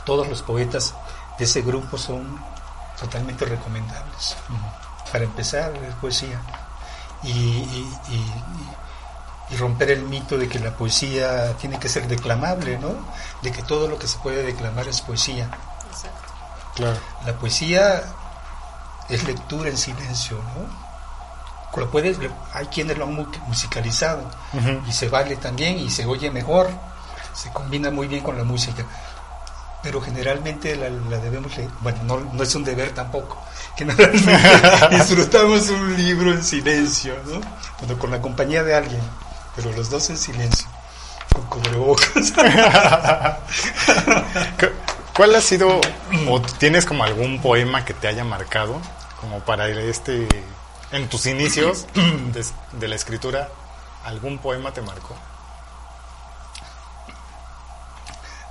[0.05, 0.93] Todos los poetas
[1.37, 2.39] de ese grupo son
[2.99, 4.35] totalmente recomendables.
[5.11, 6.39] Para empezar, es poesía.
[7.23, 12.89] Y, y- y- romper el mito de que la poesía tiene que ser declamable, ¿no?
[13.41, 15.45] De que todo lo que se puede declamar es poesía.
[15.89, 16.31] Exacto.
[16.75, 16.97] Claro.
[17.25, 18.03] La poesía
[19.09, 20.89] es lectura en silencio, ¿no?
[21.79, 22.17] Lo puedes,
[22.53, 24.21] hay quienes lo han mu- musicalizado
[24.87, 26.69] y se vale también y se oye mejor,
[27.33, 28.83] se combina muy bien con la música.
[29.81, 33.41] Pero generalmente la, la debemos leer, bueno, no, no es un deber tampoco,
[33.77, 34.37] generalmente
[34.91, 37.39] disfrutamos un libro en silencio, ¿no?
[37.97, 38.99] Con la compañía de alguien,
[39.55, 40.67] pero los dos en silencio,
[41.33, 42.33] con cubrebocas.
[44.59, 44.75] ¿Cu-
[45.15, 45.79] ¿Cuál ha sido,
[46.27, 48.81] o tienes como algún poema que te haya marcado,
[49.21, 50.27] como para este,
[50.91, 51.87] en tus inicios
[52.73, 53.47] de la escritura,
[54.05, 55.15] algún poema te marcó?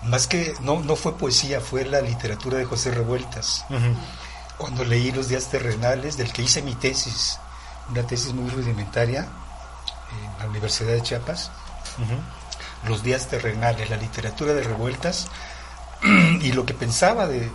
[0.02, 3.64] Más que, no, no fue poesía, fue la literatura de José Revueltas.
[4.56, 7.38] Cuando leí Los días terrenales, del que hice mi tesis,
[7.90, 11.50] una tesis muy rudimentaria en la Universidad de Chiapas,
[12.86, 15.26] Los días terrenales, la literatura de Revueltas,
[16.40, 17.50] y lo que pensaba de, de-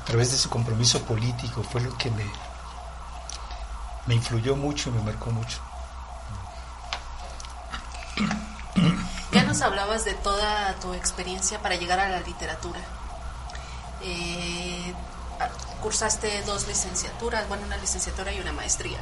[0.00, 2.24] a través de su compromiso político fue lo que me,
[4.06, 5.58] me influyó mucho y me marcó mucho.
[9.32, 12.80] Ya nos hablabas de toda tu experiencia para llegar a la literatura.
[14.02, 14.94] Eh,
[15.82, 18.98] cursaste dos licenciaturas, bueno, una licenciatura y una maestría.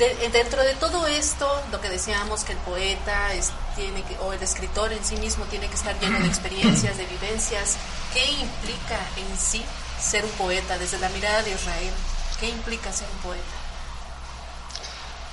[0.00, 4.32] Eh, dentro de todo esto, lo que decíamos que el poeta es- tiene que, o
[4.32, 7.76] el escritor en sí mismo tiene que estar lleno de experiencias, de vivencias,
[8.14, 9.64] ¿qué implica en sí
[10.00, 11.92] ser un poeta desde la mirada de Israel?
[12.38, 13.57] ¿Qué implica ser un poeta?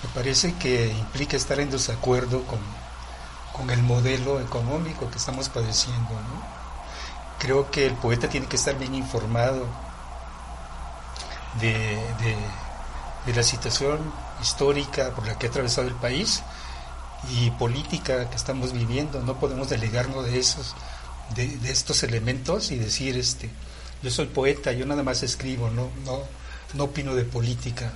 [0.06, 2.60] Me parece que implica estar en desacuerdo con,
[3.53, 6.12] con el modelo económico que estamos padeciendo.
[6.12, 6.43] ¿no?
[7.39, 9.66] Creo que el poeta tiene que estar bien informado
[11.60, 11.74] de,
[13.26, 13.99] de- la situación
[14.39, 16.43] histórica por la que ha atravesado el país
[17.32, 19.20] y política que estamos viviendo.
[19.24, 20.76] No podemos delegarnos de esos,
[21.34, 23.49] de, de estos elementos y decir, este,
[24.03, 26.20] yo soy poeta, yo nada más escribo, no, no,
[26.76, 27.91] no opino de política.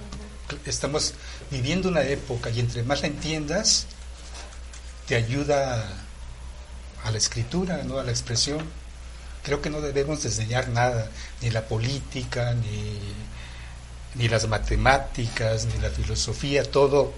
[0.65, 1.13] Estamos
[1.51, 3.85] viviendo una época y entre más la entiendas,
[5.07, 5.87] te ayuda
[7.03, 7.99] a, la escritura, ¿no?
[7.99, 8.59] a la expresión.
[9.43, 11.09] Creo que no debemos desdeñar nada,
[11.41, 12.99] ni la política, ni,
[14.15, 17.13] ni las matemáticas, ni la filosofía, todo,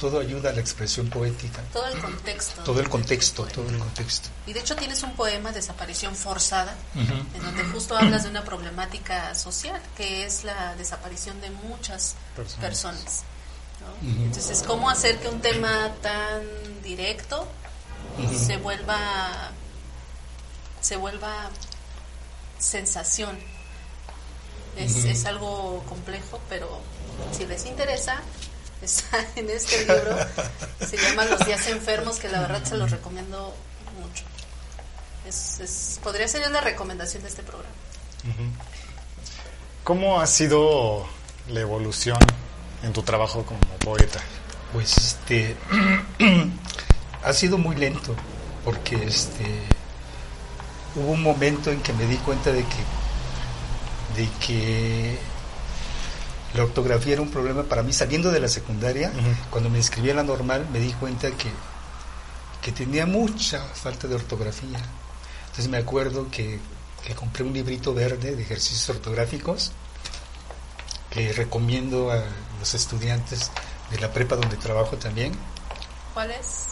[0.00, 1.60] todo ayuda a la expresión poética.
[1.72, 2.62] Todo el contexto.
[2.62, 4.30] Todo el contexto, todo el contexto.
[4.46, 9.34] Y de hecho tienes un poema, Desaparición Forzada, en donde justo hablas de una problemática
[9.34, 12.60] social, que es la desaparición de muchas Personas.
[12.60, 13.22] personas.
[13.80, 14.10] ¿no?
[14.10, 14.22] Ujú.
[14.24, 16.42] Entonces, ¿cómo hacer que un tema tan
[16.82, 17.46] directo
[18.46, 19.50] se vuelva
[20.80, 21.50] se vuelva
[22.58, 23.38] sensación?
[24.76, 26.80] Es algo complejo, pero
[27.36, 28.22] si les interesa,
[28.82, 30.16] está en este libro,
[30.88, 33.54] se llama Los días enfermos, que la verdad se los recomiendo
[34.00, 34.24] mucho.
[35.26, 37.74] Es, es- podría ser la recomendación de este programa.
[39.84, 41.06] ¿Cómo ha sido
[41.48, 42.18] la evolución
[42.82, 44.20] en tu trabajo como poeta?
[44.72, 45.56] Pues este
[47.24, 48.14] ha sido muy lento
[48.64, 49.44] porque este
[50.96, 55.18] hubo un momento en que me di cuenta de que de que
[56.54, 59.12] la ortografía era un problema para mí saliendo de la secundaria
[59.50, 61.50] cuando me inscribí a la normal me di cuenta que
[62.62, 64.78] que tenía mucha falta de ortografía
[65.46, 66.58] entonces me acuerdo que,
[67.06, 69.72] que compré un librito verde de ejercicios ortográficos
[71.10, 72.22] que recomiendo a
[72.58, 73.50] los estudiantes
[73.90, 75.32] de la prepa donde trabajo también.
[76.14, 76.66] ¿Cuál es?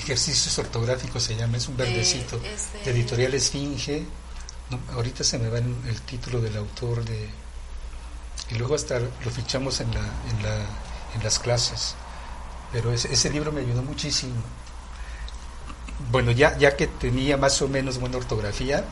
[0.00, 2.40] Ejercicios ortográficos se llama, es un De- verdecito.
[2.44, 4.04] es de- de editorial Esfinge.
[4.70, 7.28] No, ahorita se me va el título del autor de...
[8.50, 10.56] Y luego hasta lo fichamos en, la, en, la,
[11.14, 11.94] en las clases.
[12.72, 14.34] Pero ese, ese libro me ayudó muchísimo.
[16.10, 18.84] Bueno, ya, ya que tenía más o menos buena ortografía,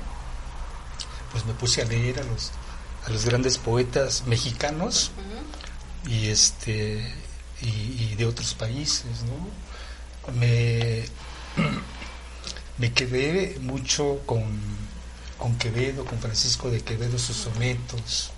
[1.32, 2.52] pues me puse a leer a los,
[3.06, 5.10] a los grandes poetas mexicanos
[6.06, 7.14] y este
[7.60, 10.32] y, y de otros países ¿no?
[10.32, 11.04] me
[12.78, 14.42] me quedé mucho con
[15.38, 18.30] con Quevedo con Francisco de Quevedo sus sonetos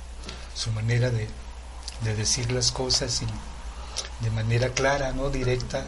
[0.58, 1.28] su manera de,
[2.02, 3.26] de decir las cosas y
[4.24, 5.84] de manera clara no directa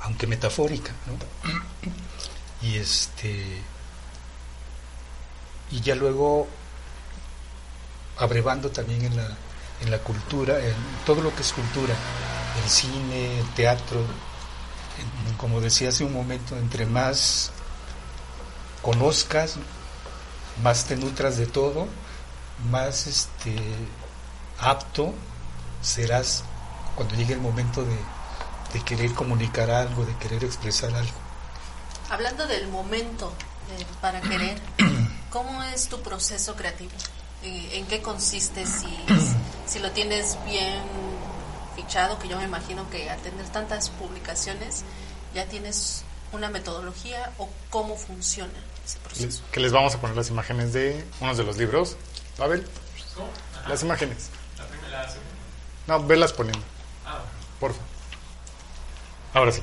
[0.00, 1.14] aunque metafórica ¿no?
[2.66, 3.62] y este
[5.70, 6.48] y ya luego
[8.18, 9.28] abrevando también en la,
[9.80, 10.74] en la cultura, en
[11.06, 11.94] todo lo que es cultura,
[12.62, 14.04] el cine, el teatro,
[15.38, 17.52] como decía hace un momento, entre más
[18.82, 19.56] conozcas,
[20.62, 21.86] más te nutras de todo,
[22.68, 23.56] más este
[24.58, 25.14] apto
[25.82, 26.44] serás
[26.94, 27.96] cuando llegue el momento de,
[28.72, 31.12] de querer comunicar algo, de querer expresar algo.
[32.10, 33.32] Hablando del momento
[33.78, 34.60] eh, para querer,
[35.30, 36.92] ¿cómo es tu proceso creativo?
[37.42, 38.66] ¿En qué consiste?
[38.66, 38.86] Si,
[39.66, 40.82] si lo tienes bien
[41.74, 44.84] fichado, que yo me imagino que al tener tantas publicaciones
[45.34, 48.52] ya tienes una metodología o cómo funciona
[48.84, 49.42] ese proceso.
[49.52, 51.96] Que les vamos a poner las imágenes de unos de los libros.
[52.38, 52.66] Abel,
[53.68, 54.28] las imágenes.
[55.86, 56.60] No, velas poniendo.
[57.58, 57.80] Porfa.
[59.34, 59.62] Ahora sí.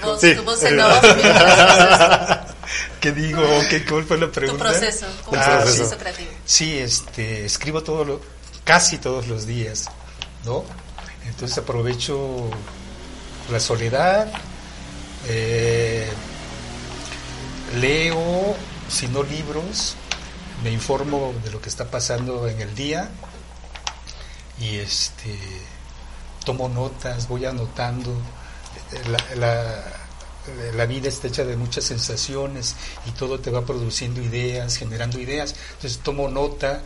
[0.00, 0.34] Tu voz, Sí.
[0.34, 2.40] tu voz en off, mientras-
[3.00, 3.42] ¿Qué digo?
[3.68, 4.64] ¿Qué, ¿Cuál fue la tu pregunta?
[4.64, 5.76] proceso, ¿cómo tu proceso.
[5.76, 6.30] proceso creativo?
[6.46, 8.20] Sí, este, escribo todo lo,
[8.64, 9.84] casi todos los días,
[10.44, 10.64] ¿no?
[11.26, 12.48] Entonces aprovecho
[13.50, 14.28] la soledad,
[15.26, 16.10] eh,
[17.78, 18.56] leo,
[18.88, 19.94] si no libros,
[20.62, 23.10] me informo de lo que está pasando en el día
[24.60, 25.38] y este
[26.44, 28.14] tomo notas, voy anotando.
[29.08, 29.84] La, la-
[30.86, 32.76] vida está hecha de muchas sensaciones
[33.06, 35.54] y todo te va produciendo ideas, generando ideas.
[35.76, 36.82] Entonces tomo nota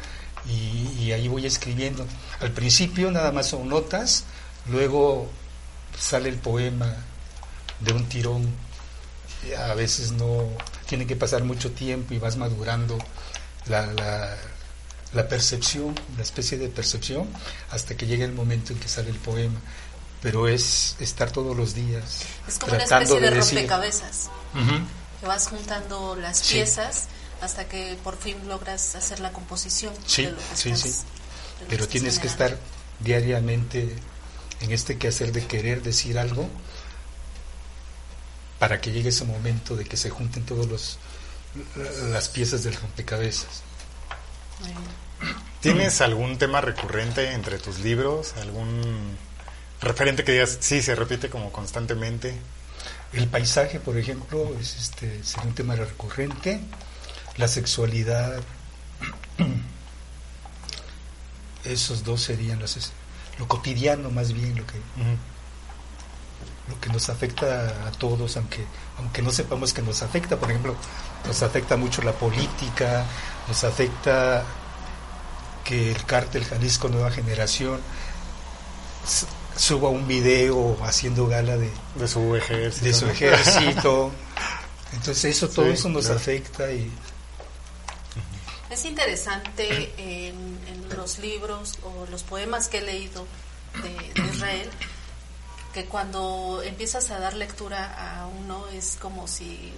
[0.49, 2.07] y, y ahí voy escribiendo.
[2.41, 4.25] Al principio nada más son notas,
[4.67, 5.29] luego
[5.99, 6.95] sale el poema
[7.81, 8.49] de un tirón.
[9.69, 10.45] A veces no
[10.89, 12.99] tiene que pasar mucho tiempo y vas madurando
[13.67, 14.37] la, la,
[15.13, 17.29] la percepción, la especie de percepción,
[17.71, 19.61] hasta que llega el momento en que sale el poema.
[20.23, 22.23] Pero es estar todos los días.
[22.49, 24.31] Es como una tratando especie de, rompecabezas.
[25.21, 26.55] Que vas juntando las Sí.
[26.55, 27.07] piezas
[27.41, 31.05] hasta que por fin logras hacer la composición Sí, de lo que sí, estás- sí.
[31.61, 32.59] que Pero tienes que estar
[33.01, 33.95] diariamente
[34.61, 36.49] en este quehacer de querer decir algo
[38.59, 40.99] para que llegue ese momento de que se junten todos los
[42.11, 43.63] las piezas del rompecabezas.
[45.61, 48.35] ¿Tienes algún tema recurrente entre tus libros?
[48.41, 49.17] ¿Algún
[49.81, 52.35] referente que digas, sí, se repite como constantemente?
[53.13, 56.61] El paisaje, por ejemplo, es este sería un tema recurrente.
[57.37, 58.41] La sexualidad,
[61.65, 62.93] esos dos serían las,
[63.39, 64.75] lo cotidiano más bien lo que
[66.69, 68.65] lo que nos afecta a todos, aunque,
[68.99, 70.37] aunque no sepamos que nos afecta.
[70.37, 70.75] Por ejemplo,
[71.27, 73.05] nos afecta mucho la política,
[73.47, 74.45] nos afecta
[75.65, 77.81] que el cártel Jalisco Nueva Generación
[79.57, 82.85] suba un video haciendo gala de, De su ejército.
[82.87, 83.13] de su ¿no?
[83.13, 84.13] ejército.
[84.93, 86.21] Entonces eso, todo Sí, eso nos claro.
[86.21, 86.91] afecta y
[88.71, 93.27] Es interesante en, en los libros o los poemas que he leído
[93.83, 94.71] de, de Israel
[95.73, 99.73] que cuando empiezas a dar lectura a uno es como si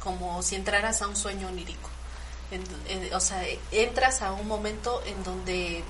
[0.00, 1.90] como si entraras a un sueño onírico.
[3.14, 5.84] O sea, entras a un momento en donde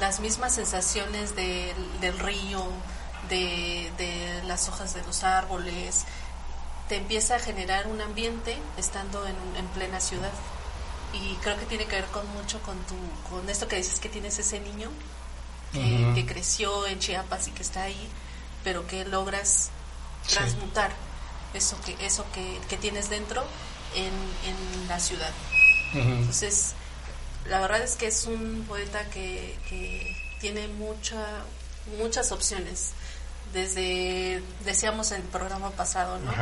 [0.00, 2.64] las mismas sensaciones del río,
[3.28, 6.06] de, de las hojas de los árboles,
[6.88, 10.32] te empieza a generar un ambiente estando en, en plena ciudad.
[11.12, 12.94] Y creo que tiene que ver con mucho con tu,
[13.30, 14.90] con esto que dices que tienes ese niño
[16.14, 18.08] que, creció en Chiapas y que está ahí,
[18.64, 19.70] pero que logras
[20.26, 20.34] Sí.
[20.34, 20.90] transmutar
[21.54, 23.44] eso que, eso que, que tienes dentro
[23.94, 25.30] en, en la ciudad.
[25.94, 26.72] Entonces,
[27.48, 31.24] la verdad es que es un poeta que, que tiene mucha,
[31.98, 32.90] muchas opciones.
[33.52, 36.32] Desde, decíamos en el programa pasado, ¿no?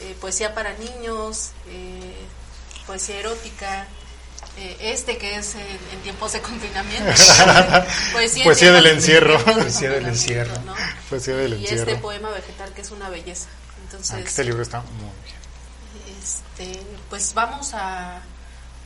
[0.00, 2.16] Eh, poesía para niños, eh,
[2.86, 3.86] poesía erótica,
[4.60, 7.04] eh, este que es en, tiempos de confinamiento.
[8.12, 9.38] poesía, en Poesía del encierro.
[9.44, 10.60] Poesía del encierro.
[10.64, 10.74] ¿no?
[11.08, 13.48] Poesía del Y este poema vegetal que es una belleza.
[13.84, 16.18] Entonces, Ah, este libro está muy bien.
[16.20, 18.20] este, pues vamos a...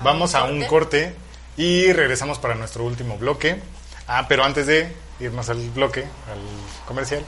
[0.00, 1.14] Vamos a un corte
[1.56, 3.58] y regresamos para nuestro último bloque.
[4.06, 7.24] Ah, pero antes de irnos al bloque, al comercial,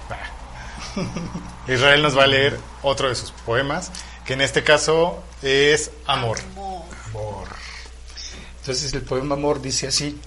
[1.69, 3.91] Israel nos va a leer otro de sus poemas,
[4.27, 6.39] que en este caso es Amor.
[6.53, 6.85] Amor.
[7.07, 7.49] amor.
[8.65, 10.19] Entonces el poema Amor dice así,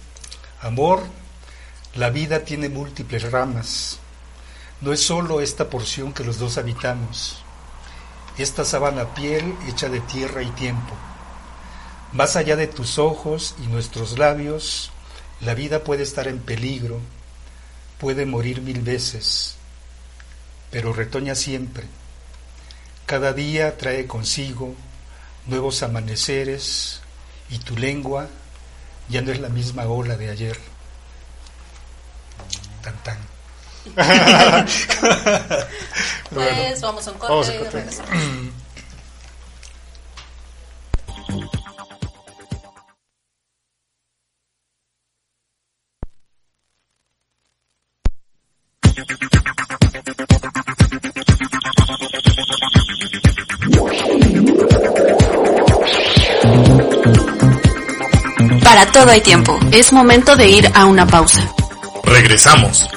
[0.62, 1.02] Amor,
[1.96, 3.98] la vida tiene múltiples ramas,
[4.80, 7.42] no es solo esta porción que los dos habitamos,
[8.38, 10.94] esta sábana piel hecha de tierra y tiempo.
[12.14, 14.92] Más allá de tus ojos y nuestros labios,
[15.42, 17.00] la vida puede estar en peligro,
[17.98, 19.56] puede morir mil veces,
[20.70, 21.86] pero retoña siempre.
[23.08, 24.76] Cada día trae consigo
[25.48, 27.02] nuevos amaneceres
[27.50, 28.28] y tu lengua
[29.10, 30.58] ya no es la misma ola de ayer.
[32.82, 33.18] Tan tan.
[36.30, 37.34] Pues vamos a un corte.
[37.34, 37.86] Vamos a corte.
[58.78, 59.60] Para todo hay tiempo.
[59.72, 61.42] Es momento de ir a una pausa.
[62.04, 62.88] Regresamos.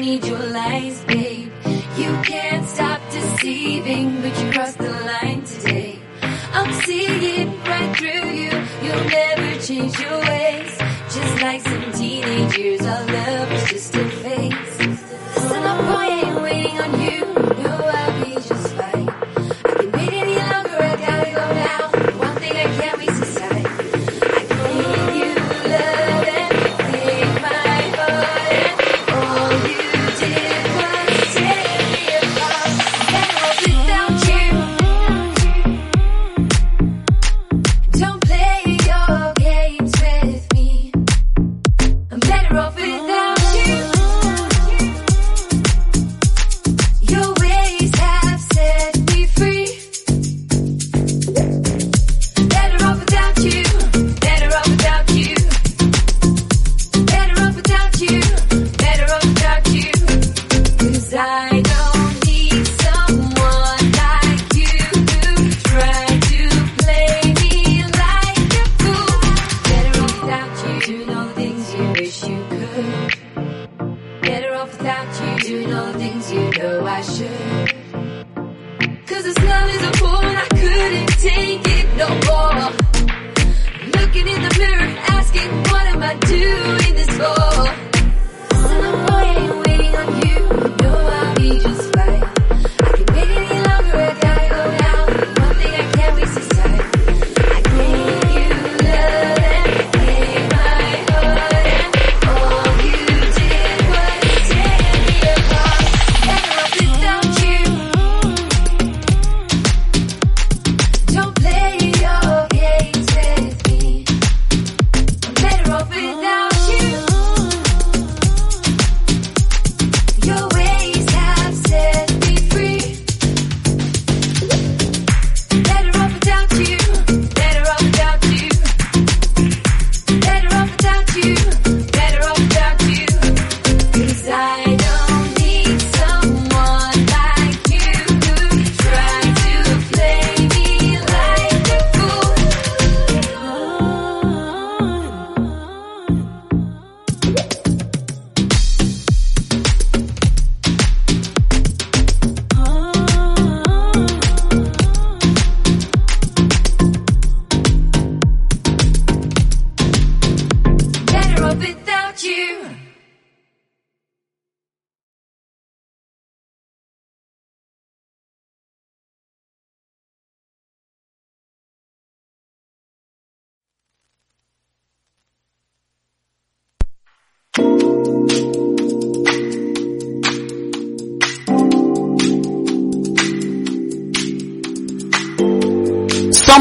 [0.00, 1.52] Need your lies, babe.
[1.98, 5.98] You can't stop deceiving, but you crossed the line today.
[6.52, 10.78] I'm seeing right through you, you'll never change your ways.
[11.14, 12.80] Just like some teenagers,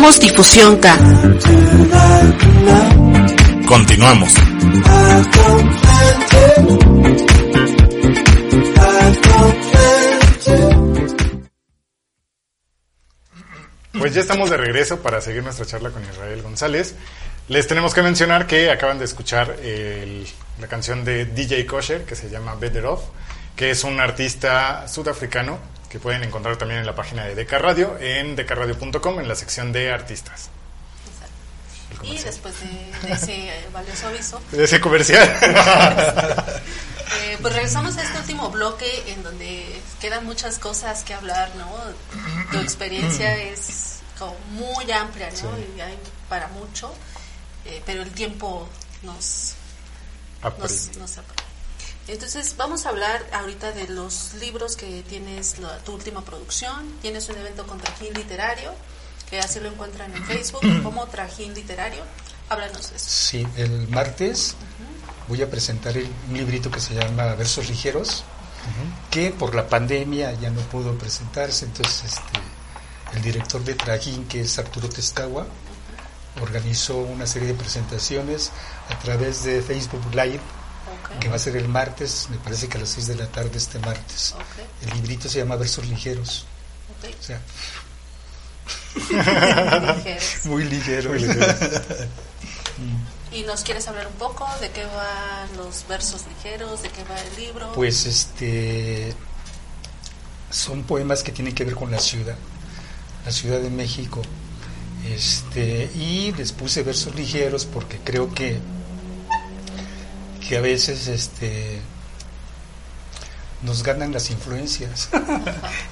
[0.03, 0.97] Difusión K.
[3.67, 4.33] Continuamos.
[13.97, 16.95] Pues ya estamos de regreso para seguir nuestra charla con Israel González.
[17.47, 20.27] Les tenemos que mencionar que acaban de escuchar el-
[20.61, 23.01] la canción de DJ Kosher que se llama Better Off,
[23.55, 25.57] que es un artista sudafricano
[25.89, 29.71] que pueden encontrar también en la página de Deca Radio, en decaradio.com, en la sección
[29.71, 30.49] de artistas.
[32.03, 35.27] Y después de, de ese valioso aviso, Ese comercial.
[35.41, 41.67] eh, pues regresamos a este último bloque en donde quedan muchas cosas que hablar, ¿no?
[42.51, 45.57] Tu experiencia es como muy amplia, ¿no?
[45.57, 45.97] Y hay
[46.29, 46.93] para mucho,
[47.65, 48.69] eh, pero el tiempo
[49.01, 49.55] nos,
[50.43, 51.19] nos, nos.
[52.09, 56.95] Entonces vamos a hablar ahorita de los libros que tienes, la- tu última producción.
[57.01, 58.73] Tienes un evento con Trajín Literario,
[59.29, 62.03] que así lo encuentran en Facebook como Trajín Literario.
[62.49, 63.05] Háblanos de eso.
[63.07, 64.55] Sí, el martes
[65.27, 68.23] voy a presentar el- un librito que se llama Versos Ligeros,
[69.11, 74.41] que por la pandemia ya no pudo presentarse, entonces este, el director de Trajín, que
[74.41, 75.45] es Arturo Testagua,
[76.41, 78.51] organizó una serie de presentaciones
[78.89, 80.39] a través de Facebook Live,
[81.19, 83.57] Que va a ser el martes, me parece que a las 6 de la tarde
[83.57, 84.35] este martes.
[84.81, 86.45] El librito se llama Versos Ligeros,
[87.03, 87.09] Ok.
[87.19, 87.41] o sea,
[89.95, 90.25] Ligeros.
[90.45, 91.11] muy ligero.
[93.31, 97.19] ¿Y nos quieres hablar un poco de qué van los versos ligeros, de qué va
[97.19, 97.71] el libro?
[97.73, 99.13] Pues este
[100.49, 102.35] son poemas que tienen que ver con la ciudad,
[103.25, 104.21] la Ciudad de México.
[105.07, 108.59] Este, y les puse versos ligeros porque creo que
[110.49, 111.79] que a veces este
[113.61, 115.09] nos ganan las influencias.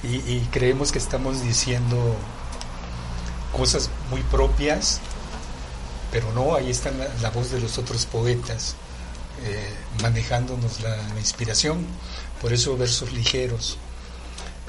[0.02, 2.16] Y, creemos que estamos diciendo
[3.56, 5.00] cosas muy propias,
[6.10, 6.90] pero no, ahí está
[7.22, 8.74] la, voz de los otros poetas
[9.44, 11.84] eh, manejándonos la, inspiración,
[12.42, 13.78] por eso versos ligeros,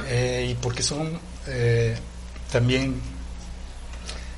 [0.07, 1.97] Eh, y porque son eh,
[2.51, 3.01] también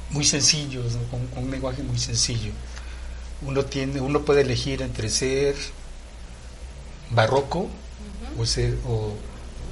[0.09, 2.51] muy sencillos, con un lenguaje muy sencillo.
[3.43, 5.55] Uno, tiene, uno puede elegir entre ser
[7.09, 7.67] barroco
[8.37, 9.13] o, ser, o,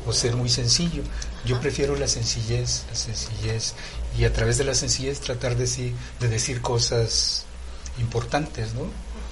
[0.07, 1.03] o ser muy sencillo.
[1.45, 3.74] Yo prefiero la sencillez, la sencillez,
[4.17, 7.45] y a través de la sencillez tratar de, decir- de decir cosas
[7.99, 8.82] importantes, ¿no?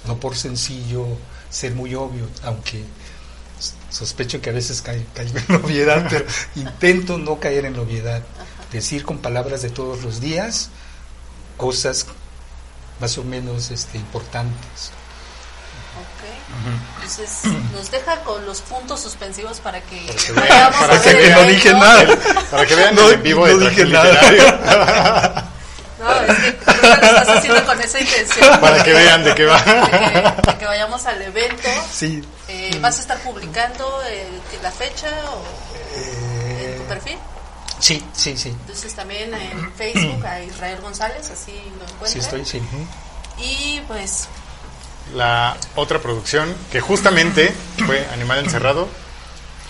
[0.06, 1.06] No por sencillo
[1.50, 2.84] ser muy obvio, aunque
[3.90, 6.26] sospecho que a veces ca- caigo en obviedad, pero
[6.56, 8.24] intento no caer en obviedad.
[8.72, 10.70] Decir con palabras de todos los días
[11.58, 12.06] cosas
[13.00, 14.92] más o menos este, importantes.
[15.98, 16.96] Ok.
[16.96, 20.94] Entonces, nos deja con los puntos suspensivos para que, Para que vayamos vean, a para
[20.94, 21.42] ver que el vean.
[21.42, 22.06] no dije nada.
[22.52, 24.12] Para que vean No, el en vivo no de dije nada.
[24.32, 25.48] Literario.
[26.00, 28.60] No, es que lo estás haciendo con esa intención.
[28.62, 29.58] Para que vean de qué va.
[29.60, 31.68] De que, de que vayamos al evento.
[31.92, 32.24] Sí.
[32.48, 34.28] Eh, ¿Vas a estar publicando eh,
[34.62, 35.42] la fecha o
[36.70, 37.18] en tu perfil?
[37.80, 38.50] Sí, sí, sí.
[38.50, 42.10] Entonces también en Facebook a Israel González, así lo encuentran.
[42.12, 42.62] Sí estoy, sí.
[43.40, 44.28] Y pues
[45.16, 47.54] La otra producción que justamente
[47.86, 48.90] fue Animal Encerrado,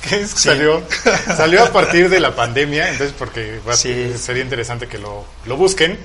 [0.01, 0.81] que es- salió,
[1.37, 4.13] salió a partir de la pandemia, entonces porque va a- Sí.
[4.17, 5.99] sería interesante que lo, lo busquen.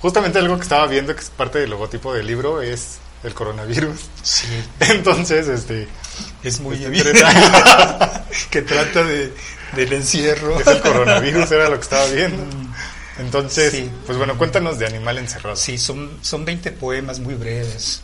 [0.00, 3.98] Justamente algo que estaba viendo que es parte del logotipo del libro es el coronavirus.
[4.22, 4.46] Sí.
[4.80, 5.88] Entonces, este,
[6.44, 8.20] Es muy interesante.
[8.50, 9.34] que trata de,
[9.74, 10.60] del encierro.
[10.60, 12.42] es el coronavirus, era lo que estaba viendo.
[13.18, 13.90] Entonces, Sí.
[14.04, 15.56] pues bueno, cuéntanos de Animal Encerrado.
[15.56, 18.02] Sí, son, son 20 poemas muy breves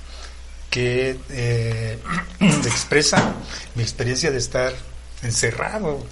[0.70, 1.98] que eh,
[2.40, 3.34] expresan
[3.74, 4.72] mi experiencia de estar
[5.22, 6.04] encerrado,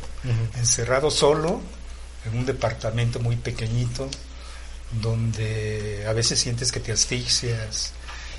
[0.58, 1.60] encerrado solo
[2.30, 4.08] en un departamento muy pequeñito
[5.00, 7.92] donde a veces sientes que te asfixias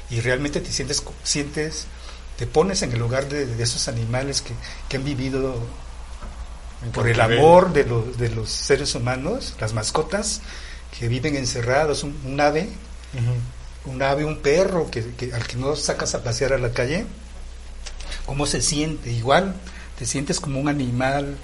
[0.09, 1.87] y realmente te sientes, sientes
[2.37, 4.53] te pones en el lugar de, de esos animales que,
[4.89, 5.55] que han vivido
[6.93, 10.41] por el amor de, los de los seres humanos, las mascotas
[10.97, 12.69] que viven encerrados, un, un ave,
[13.85, 17.05] un ave, un perro que, que- al que no sacas a pasear a la calle,
[18.25, 19.11] ¿cómo se siente?
[19.11, 19.55] Igual
[19.97, 21.37] te sientes como un animal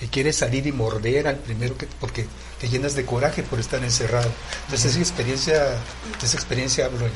[0.00, 2.26] que quiere salir y morder al primero que porque
[2.60, 4.30] te llenas de coraje por estar encerrado.
[4.66, 7.14] Entonces esa experiencia, de esa experiencia hablo allí,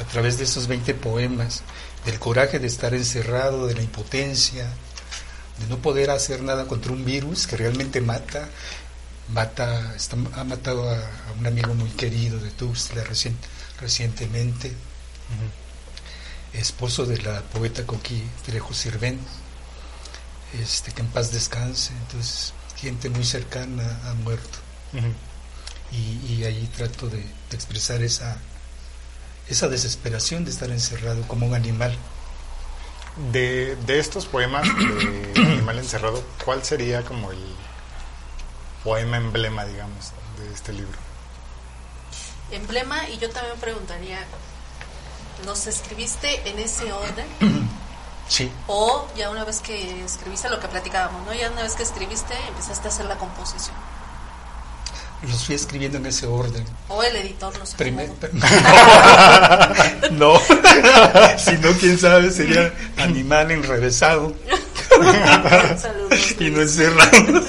[0.00, 1.62] a través de esos 20 poemas,
[2.04, 4.68] del coraje de estar encerrado, de la impotencia,
[5.58, 8.48] de no poder hacer nada contra un virus que realmente mata,
[9.28, 13.36] mata, está- ha matado a, a un amigo muy querido de Tuxtla recien-
[13.80, 14.72] recientemente,
[16.52, 19.18] esposo de la poeta Coqui Trejo Sirven,
[20.60, 24.58] este, que en paz descanse, entonces gente muy cercana ha muerto.
[25.92, 27.26] Y, y ahí trato de, de
[27.56, 28.36] expresar esa,
[29.48, 31.96] esa desesperación de estar encerrado como un animal.
[33.32, 37.42] De, de estos poemas de Animal Encerrado, ¿cuál sería como el
[38.84, 40.98] poema emblema, digamos, de este libro?
[42.50, 44.18] Emblema, y yo también preguntaría,
[45.44, 47.26] ¿los escribiste en ese orden?
[48.28, 51.32] Sí, O ya una vez que escribiste lo que platicábamos, ¿no?
[51.32, 53.76] Ya una vez que escribiste empezaste a hacer la composición.
[55.22, 56.64] Los fui escribiendo en ese orden.
[56.88, 58.10] O el editor los Primer-
[60.12, 60.38] no,
[61.38, 64.34] si no, quién sabe, sería animal enrevesado
[65.78, 66.34] Saludos.
[66.40, 67.44] y no encerrado.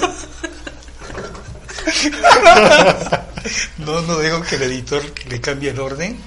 [3.78, 6.18] No, no digo que el editor le cambie el orden,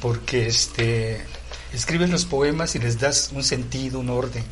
[0.00, 1.24] porque este
[1.72, 4.44] escribes los poemas y les das un sentido, un orden.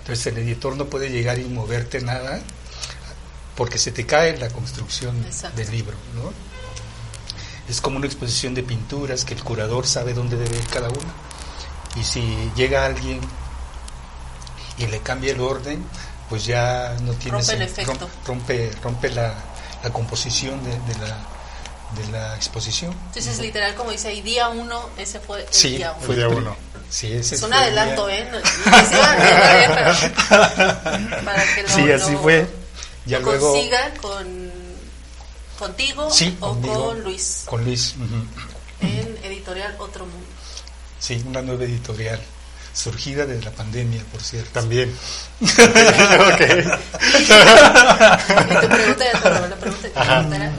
[0.00, 2.40] Entonces el editor no puede llegar y moverte nada,
[3.58, 5.56] porque se te cae la construcción Exacto.
[5.56, 6.32] del libro, ¿no?
[7.68, 11.12] Es como una exposición de pinturas que el curador sabe dónde debe ir cada una.
[11.96, 12.22] Y si
[12.56, 13.20] llega alguien
[14.78, 15.84] y le cambia el orden,
[16.28, 17.92] pues ya no tiene Rompe el efecto.
[17.92, 19.34] rom- rompe, rompe la,
[19.82, 21.16] la composición de, de la,
[22.00, 22.92] de la exposición.
[23.08, 26.06] Entonces, literal, como dice ahí, día uno, ese fue el Sí, día uno.
[26.06, 26.56] fue Día uno.
[26.90, 28.28] Sí, ese Es un fue el adelanto, día- ¿eh?
[28.32, 28.44] No- no
[29.74, 32.57] pero para que lo, Sí, así lo- fue.
[33.08, 34.50] Ya lo luego consiga con
[35.58, 36.86] contigo Sí, o conmigo.
[36.86, 37.94] con Luis con Luis.
[38.80, 40.26] en editorial Otro Mundo.
[41.00, 42.20] Sí, una nueva editorial
[42.72, 44.50] surgida de la pandemia, por cierto.
[44.52, 44.94] También.
[45.40, 45.46] Tu
[48.68, 49.04] pregunta
[49.48, 49.88] la pregunta.
[50.36, 50.52] era,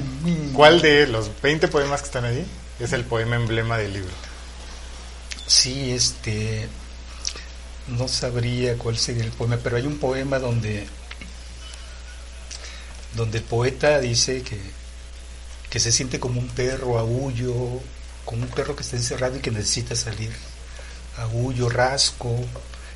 [0.53, 2.45] ¿Cuál de los 20 poemas que están ahí
[2.79, 4.11] es el poema emblema del libro?
[5.47, 6.67] Sí, este
[7.87, 10.87] no sabría cuál sería el poema, pero hay un poema donde
[13.15, 14.59] donde el poeta dice que,
[15.69, 17.53] que se siente como un perro aullo,
[18.25, 20.31] como un perro que está encerrado y que necesita salir.
[21.17, 22.35] Aullo, rasco,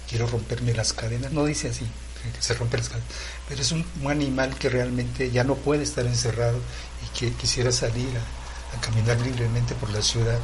[0.10, 1.32] quiero romperme las cadenas.
[1.32, 1.86] No dice así,
[2.36, 3.10] que se rompe las cadenas,
[3.50, 6.58] pero es un, un animal que realmente ya no puede estar encerrado
[7.06, 10.40] y que quisiera salir a, a caminar libremente por la ciudad.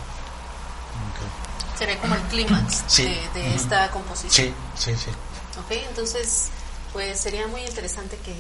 [1.78, 3.04] sería como el clímax Sí.
[3.04, 4.54] de, de esta composición.
[4.76, 5.10] Sí, sí, sí.
[5.60, 6.48] Ok, entonces,
[6.92, 8.34] pues sería muy interesante que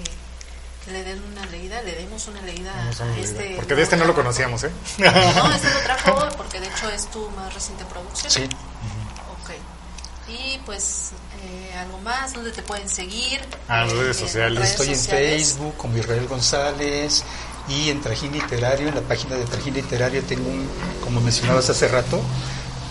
[0.88, 3.56] le den una leída, le demos una leída Vamos a este.
[3.58, 4.72] Porque de este no lo conocíamos, ¿eh?
[4.98, 5.06] No,
[5.54, 8.32] este lo trajo porque de hecho es tu más reciente producción.
[8.32, 8.44] Sí.
[9.44, 9.52] Ok.
[10.30, 11.12] Y pues,
[11.44, 13.42] eh, algo más, ¿dónde te pueden seguir?
[13.68, 14.60] Ah, Eh, redes sociales.
[14.60, 15.36] redes Estoy en.
[15.36, 17.24] Facebook con Israel González
[17.68, 20.68] y en Trajín Literario, en la página de Trajín Literario tengo un,
[21.04, 22.20] como mencionabas hace rato,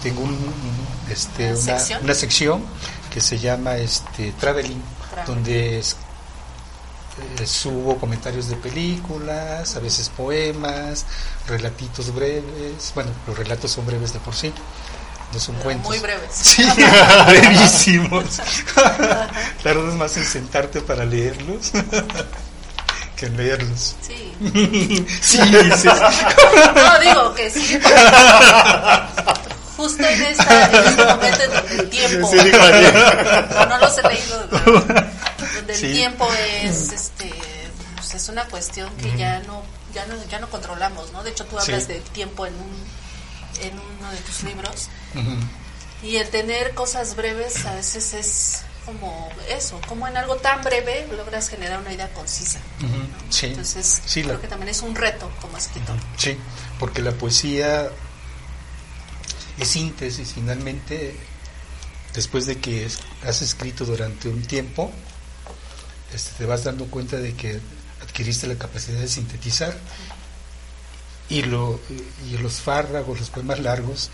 [0.02, 2.04] tengo un, un, este, ¿Una una, sección?
[2.04, 2.64] una sección
[3.12, 4.80] que se llama este Traveling,
[5.10, 5.26] Traveling.
[5.26, 5.96] donde es-
[7.38, 11.06] eh, subo comentarios de películas, a veces poemas,
[11.46, 14.52] relatitos breves, bueno, los relatos son breves de por sí,
[15.32, 15.88] no son Pero cuentos.
[15.88, 16.30] Muy breves.
[16.32, 16.64] Sí,
[17.26, 18.40] brevísimos.
[19.62, 21.72] Tardas más en sentarte para leerlos
[23.18, 23.96] que en leerlos.
[24.00, 24.32] Sí.
[25.20, 25.38] Sí,
[25.76, 25.88] sí.
[25.88, 27.78] No, digo que sí.
[29.76, 32.30] Justo en, esta, en este momento en el tiempo.
[32.30, 32.36] Sí.
[33.68, 35.17] No, los he leído.
[35.54, 35.92] Donde el Sí.
[35.92, 36.28] tiempo
[36.62, 37.32] es, este,
[37.96, 39.62] pues es una cuestión que ya no,
[39.94, 41.22] ya no, ya no controlamos, ¿no?
[41.22, 41.92] De hecho, tú hablas Sí.
[41.92, 42.84] del tiempo en un,
[43.62, 44.88] en uno de tus libros.
[46.02, 51.06] Y el tener cosas breves a veces es como eso, como en algo tan breve
[51.14, 52.58] logras generar una idea concisa.
[53.30, 55.96] Sí, Entonces, sí, la- creo que también es un reto como escritor.
[56.16, 56.38] sí,
[56.78, 57.90] porque la poesía
[59.58, 61.16] es síntesis finalmente,
[62.14, 62.88] después de que
[63.26, 64.90] has escrito durante un tiempo,
[66.12, 67.60] este, te vas dando cuenta de que
[68.02, 69.76] adquiriste la capacidad de sintetizar
[71.28, 71.78] y, lo,
[72.30, 74.10] y los fárragos, los poemas largos,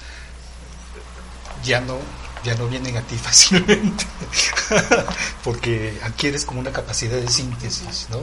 [1.65, 1.99] ya no,
[2.45, 4.05] ya no vienen a ti fácilmente,
[5.45, 8.23] porque adquieres como una capacidad de síntesis, ¿no?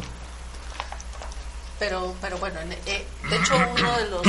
[1.80, 4.22] Pero, pero bueno, en- eh, de hecho uno de los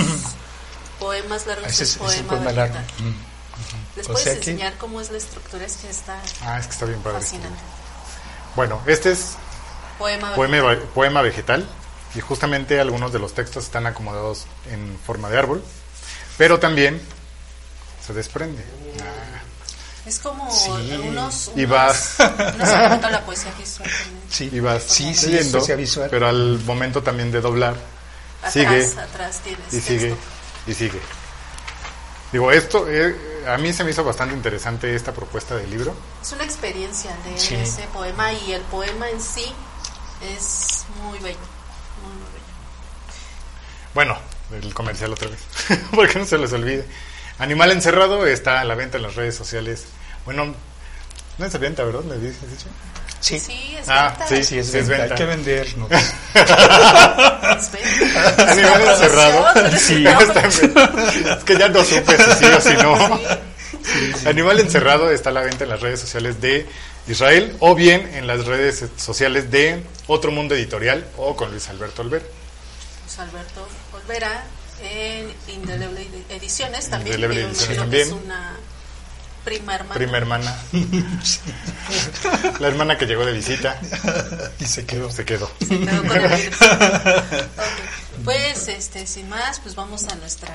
[0.99, 2.79] poemas largos Ese es, es, es poema un poema largo.
[2.79, 3.97] Mm.
[3.97, 5.67] ¿Les O puedes que- enseñar cómo es la estructura?
[5.67, 7.19] Es que está Ah, es que está bien padre.
[7.19, 7.59] fascinante.
[8.57, 9.33] Bueno, este es
[9.99, 10.89] Poema, poema, vegetal.
[10.95, 11.69] poema vegetal
[12.15, 15.65] y justamente algunos de los textos están acomodados en forma de árbol,
[16.39, 17.01] pero también
[18.07, 18.65] se desprende.
[20.05, 20.69] Es como Sí.
[21.09, 24.23] unos, Y vas- la poesía visual también.
[24.29, 26.09] Sí, Y vas sí, sí, leyendo, visual.
[26.11, 27.77] pero al momento también de doblar,
[28.41, 29.89] Atrás, sigue atrás tienes y texto.
[29.93, 30.17] sigue
[30.67, 31.01] y sigue.
[32.33, 33.15] Digo, esto eh,
[33.47, 35.95] a mí se me hizo bastante interesante esta propuesta del libro.
[36.23, 37.55] Es una experiencia de Sí.
[37.55, 39.45] ese poema y el poema en sí
[40.23, 41.39] es muy bello,
[42.03, 42.43] muy, muy bello.
[43.95, 44.17] Bueno,
[44.53, 45.41] el comercial otra vez,
[45.95, 46.87] porque no se les olvide.
[47.39, 49.85] Animal encerrado está a la venta en las redes sociales.
[50.25, 50.55] Bueno,
[51.39, 52.03] no es a venta, ¿verdad?
[52.03, 52.67] ¿Me dices, dicho?
[53.23, 54.27] Sí, Sí, es Ah, venta.
[54.29, 55.05] sí, sí, es, Sí, es venta.
[55.07, 55.15] venta.
[55.15, 55.89] Hay que vendernos.
[55.93, 58.53] Es venta.
[58.53, 59.53] Animal encerrado.
[59.53, 60.21] promoción, Sí, no.
[60.21, 63.21] está en- es que ya no supe si sí o si no.
[64.29, 66.67] Animal encerrado está a la venta en las redes sociales de
[67.09, 72.03] Israel o bien en las redes sociales de Otro Mundo Editorial o con Luis Alberto
[72.03, 72.23] Olver.
[73.05, 74.45] Luis Alberto Olvera
[74.83, 77.17] en Indeleble Ediciones también.
[77.17, 78.13] Indeleble Ediciones que es también.
[78.25, 78.57] una
[79.45, 79.95] prima hermana.
[79.95, 80.57] Prima hermana.
[82.61, 83.81] La hermana que llegó de visita
[84.59, 85.11] y se quedó.
[85.11, 85.51] se quedó.
[85.61, 86.57] Se quedó con el virus.
[86.63, 88.25] Ok.
[88.25, 90.55] Pues, este, sin más, pues vamos a nuestra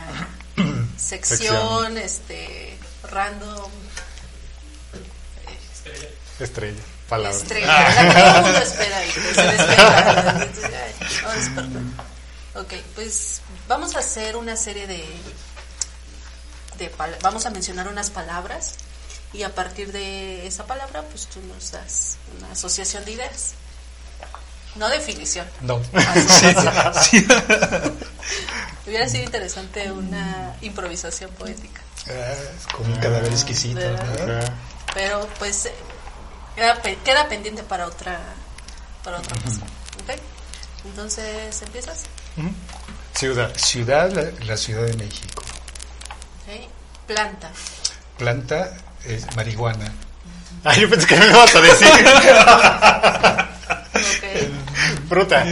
[0.98, 2.78] sección, este,
[3.12, 3.70] random,
[6.40, 6.82] Estrella.
[7.10, 7.38] Palabra.
[7.38, 10.48] estrella, la que todo el mundo espera y que se despega.
[12.56, 15.06] Ok, pues vamos a hacer una serie de,
[16.78, 18.76] de vamos a mencionar unas palabras
[19.34, 23.54] y a partir de esa palabra, pues tú nos das una asociación de ideas.
[24.76, 25.48] No definición.
[25.62, 25.82] No.
[27.02, 27.26] Sí.
[28.86, 31.82] Hubiera sido interesante una improvisación poética.
[32.10, 32.34] Ah,
[32.76, 33.80] Con un cadáver exquisito.
[33.80, 34.44] ¿verdad?
[34.46, 34.54] Ajá.
[34.94, 35.70] Pero pues
[36.56, 38.20] queda, pe- queda pendiente para otra
[39.04, 39.36] para otra.
[39.36, 40.20] ¿Ok?
[40.86, 42.04] Entonces, ¿empiezas?
[43.14, 43.52] Ciudad.
[43.58, 45.37] Ciudad, la, la Ciudad de México.
[47.08, 47.50] Planta.
[48.18, 49.92] Planta, es marihuana.
[50.64, 51.88] Ah, yo pensé que me ibas a decir.
[55.08, 55.46] Fruta.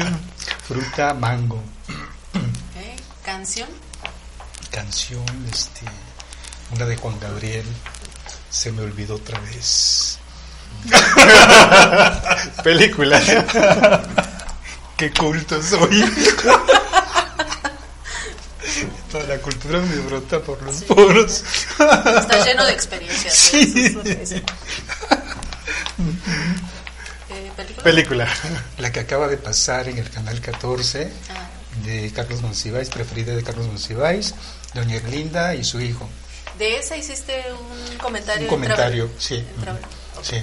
[0.68, 1.56] Fruta, mango.
[1.56, 3.24] ok.
[3.24, 3.70] Canción.
[4.70, 5.86] Canción, este,
[6.72, 7.66] una de Juan Gabriel.
[8.50, 10.20] Se me olvidó otra vez.
[12.64, 13.22] Película.
[14.98, 16.04] Qué culto soy.
[19.24, 21.44] La cultura me brota por los poros.
[21.72, 23.34] Está lleno de experiencias.
[23.34, 23.74] Sí.
[23.76, 24.32] Eso que es.
[24.32, 24.42] Eh,
[27.56, 27.84] ¿Película?
[27.84, 28.28] Película.
[28.78, 31.50] La que acaba de pasar en el canal 14 Ah,
[31.86, 34.34] de Carlos Monsiváis, preferida de Carlos Monsiváis,
[34.74, 36.08] Doña Erlinda y su hijo.
[36.58, 37.44] de esa hiciste
[37.92, 38.42] un comentario.
[38.48, 39.36] Un en comentario, sí.
[39.36, 40.42] en Sí.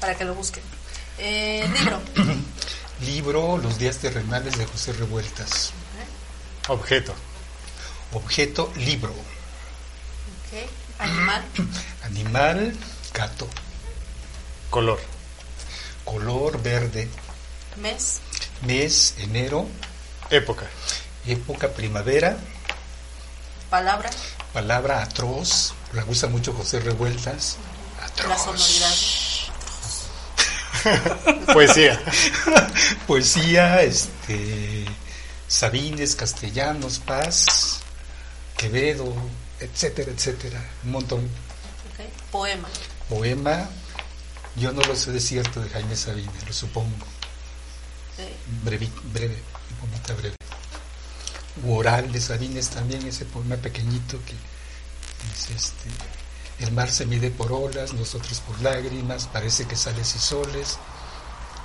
[0.00, 0.62] Para que lo busquen.
[1.18, 2.00] Eh, libro.
[3.04, 5.72] Libro Los días terrenales de José Revueltas.
[6.68, 7.14] Objeto.
[8.12, 9.10] Objeto, libro.
[9.10, 10.68] Ok.
[10.98, 11.44] Animal.
[12.04, 12.72] Animal,
[13.12, 13.48] gato.
[14.70, 15.00] Color.
[16.04, 17.08] Color, verde.
[17.76, 18.20] Mes.
[18.62, 19.66] Mes, enero.
[20.30, 20.66] Época.
[21.26, 22.36] Época, primavera.
[23.70, 24.10] Palabra.
[24.52, 25.74] Palabra, atroz.
[25.92, 27.56] La gusta mucho José Revueltas.
[28.02, 28.28] Atroz.
[28.28, 28.94] La sonoridad.
[31.52, 32.00] Poesía.
[33.06, 34.84] Poesía, este,
[35.48, 37.75] Sabines, Castellanos, Paz,
[38.56, 39.12] Quevedo,
[39.60, 40.64] etcétera, etcétera.
[40.84, 41.28] Un montón.
[42.30, 42.68] Poema.
[43.08, 43.68] Poema,
[44.56, 47.06] yo no lo sé de cierto de Jaime Sabines, lo supongo.
[48.14, 48.64] Ok.
[48.64, 50.36] Brevi, breve, un poquito breve.
[51.64, 54.34] U oral de Sabines también, ese poema pequeñito que
[55.28, 55.90] dice este.
[56.58, 60.78] El mar se mide por olas, nosotros por lágrimas, parece que sales y soles,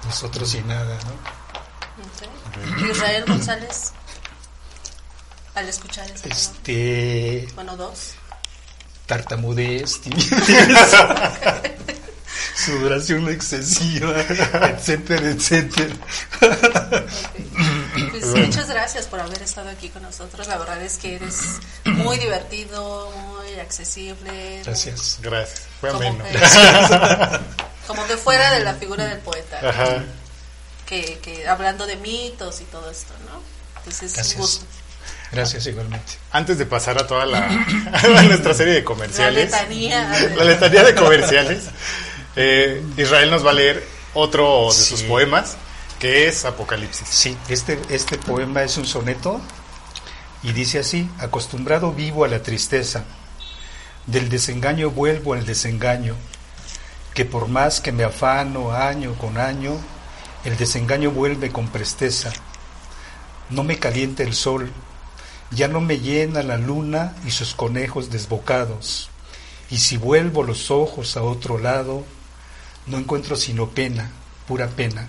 [0.04, 2.90] nosotros y nada, ¿no?
[2.90, 3.94] Israel González.
[5.56, 6.36] Al escuchar tema.
[6.36, 8.14] Este, Bueno, dos.
[9.06, 10.32] tartamudez, timidez,
[12.56, 14.16] sudoración excesiva,
[14.70, 15.96] etcétera, etcétera.
[18.12, 20.48] Pues muchas gracias por haber estado aquí con nosotros.
[20.48, 21.38] La verdad es que eres
[21.86, 24.62] muy divertido, muy accesible.
[24.64, 25.20] Gracias.
[25.22, 25.64] Gracias.
[25.82, 26.24] Fue Como ameno.
[26.26, 26.40] que,
[27.88, 29.60] como que fuera de la figura del poeta.
[29.68, 30.04] Ajá.
[30.86, 33.42] Que, que hablando de mitos y todo esto, ¿no?
[33.80, 34.62] Entonces, un Gracias.
[35.32, 36.14] Gracias igualmente.
[36.32, 37.46] Antes de pasar a toda la
[38.18, 40.30] a nuestra serie de La comerciales, letanía.
[40.36, 41.64] la letanía de comerciales,
[42.36, 45.06] eh, Israel nos va a leer otro de sus Sí.
[45.08, 45.56] poemas,
[46.00, 47.08] que es Apocalipsis.
[47.08, 49.40] Sí, este, este poema es un soneto
[50.44, 53.04] y dice así, acostumbrado vivo a la tristeza,
[54.08, 56.16] del desengaño vuelvo al desengaño,
[57.14, 59.80] que por más que me afano año con año,
[60.44, 62.32] el desengaño vuelve con presteza.
[63.50, 64.72] No me calienta el sol,
[65.52, 69.10] ya no me llena la luna y sus conejos desbocados,
[69.70, 72.04] y si vuelvo los ojos a otro lado,
[72.88, 74.12] no encuentro sino pena,
[74.48, 75.08] pura pena.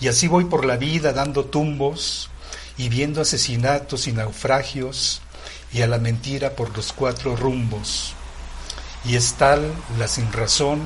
[0.00, 2.30] Y así voy por la vida dando tumbos
[2.78, 5.20] y viendo asesinatos y naufragios
[5.72, 8.14] y a la mentira por los cuatro rumbos.
[9.04, 10.80] Y es tal la sinrazón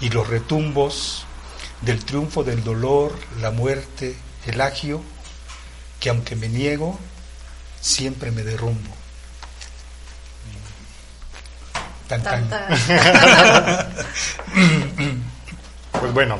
[0.00, 1.24] y los retumbos
[1.82, 4.16] del triunfo del dolor, la muerte,
[4.46, 5.08] el agio, que
[6.00, 6.98] que aunque me niego,
[7.80, 8.90] siempre me derrumbo.
[12.08, 12.48] Tan, Tan.
[16.00, 16.38] Pues bueno,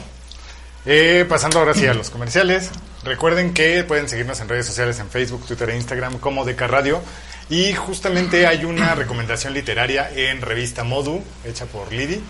[0.86, 2.70] eh, pasando ahora sí a los comerciales.
[3.02, 7.02] Recuerden que pueden seguirnos en redes sociales, en Facebook, Twitter e Instagram como Deca Radio.
[7.50, 12.22] Y justamente hay una recomendación literaria en revista Modu, hecha por Lidi,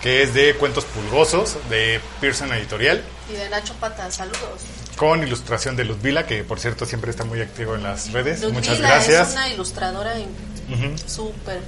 [0.00, 4.62] que es de cuentos pulgosos de Pearson Editorial, Y de Nacho Pata, saludos.
[4.96, 8.40] Con ilustración de Ludvila, que por cierto siempre está muy activo en las redes.
[8.40, 9.28] Ludmila Muchas gracias.
[9.28, 10.96] es una ilustradora Ujú.
[11.06, 11.60] súper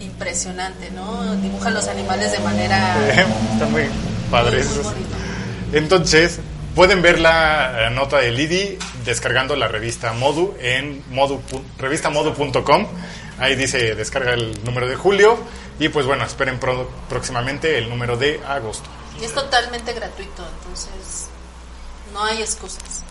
[0.00, 1.34] impresionante, ¿no?
[1.36, 2.96] Dibuja los animales de manera
[3.52, 3.84] Está muy
[4.30, 4.64] padre.
[4.64, 4.94] muy, muy.
[5.72, 6.40] Entonces,
[6.74, 11.40] pueden ver la, nota de Lidi descargando la revista Modu en modu,
[11.78, 12.86] revistamodu.com.
[13.38, 15.38] Ahí dice descarga el número de julio.
[15.78, 18.88] Y pues bueno, esperen pro- próximamente el número de agosto.
[19.20, 21.26] Y es totalmente gratuito, entonces
[22.12, 23.02] no hay excusas.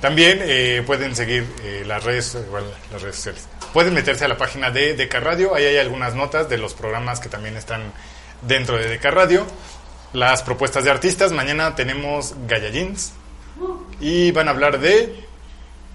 [0.00, 3.48] También eh, pueden seguir eh, las redes, bueno, las redes sociales.
[3.72, 5.54] Pueden meterse a la página de Deca Radio.
[5.54, 7.92] Ahí hay algunas notas de los programas que también están
[8.42, 9.46] dentro de Deca Radio.
[10.12, 11.32] Las propuestas de artistas.
[11.32, 13.12] Mañana tenemos Gallagins.
[14.00, 15.24] Y van a hablar de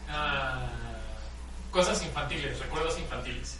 [0.09, 0.63] Ah,
[1.69, 3.55] cosas infantiles, recuerdos infantiles.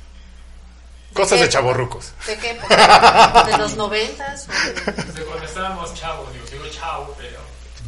[1.14, 1.46] cosas qué?
[1.46, 2.14] de chavorrucos.
[2.26, 3.44] ¿De qué época?
[3.46, 4.48] ¿De los noventas?
[5.16, 7.38] de- cuando estábamos chavos, digo, digo chavo, pero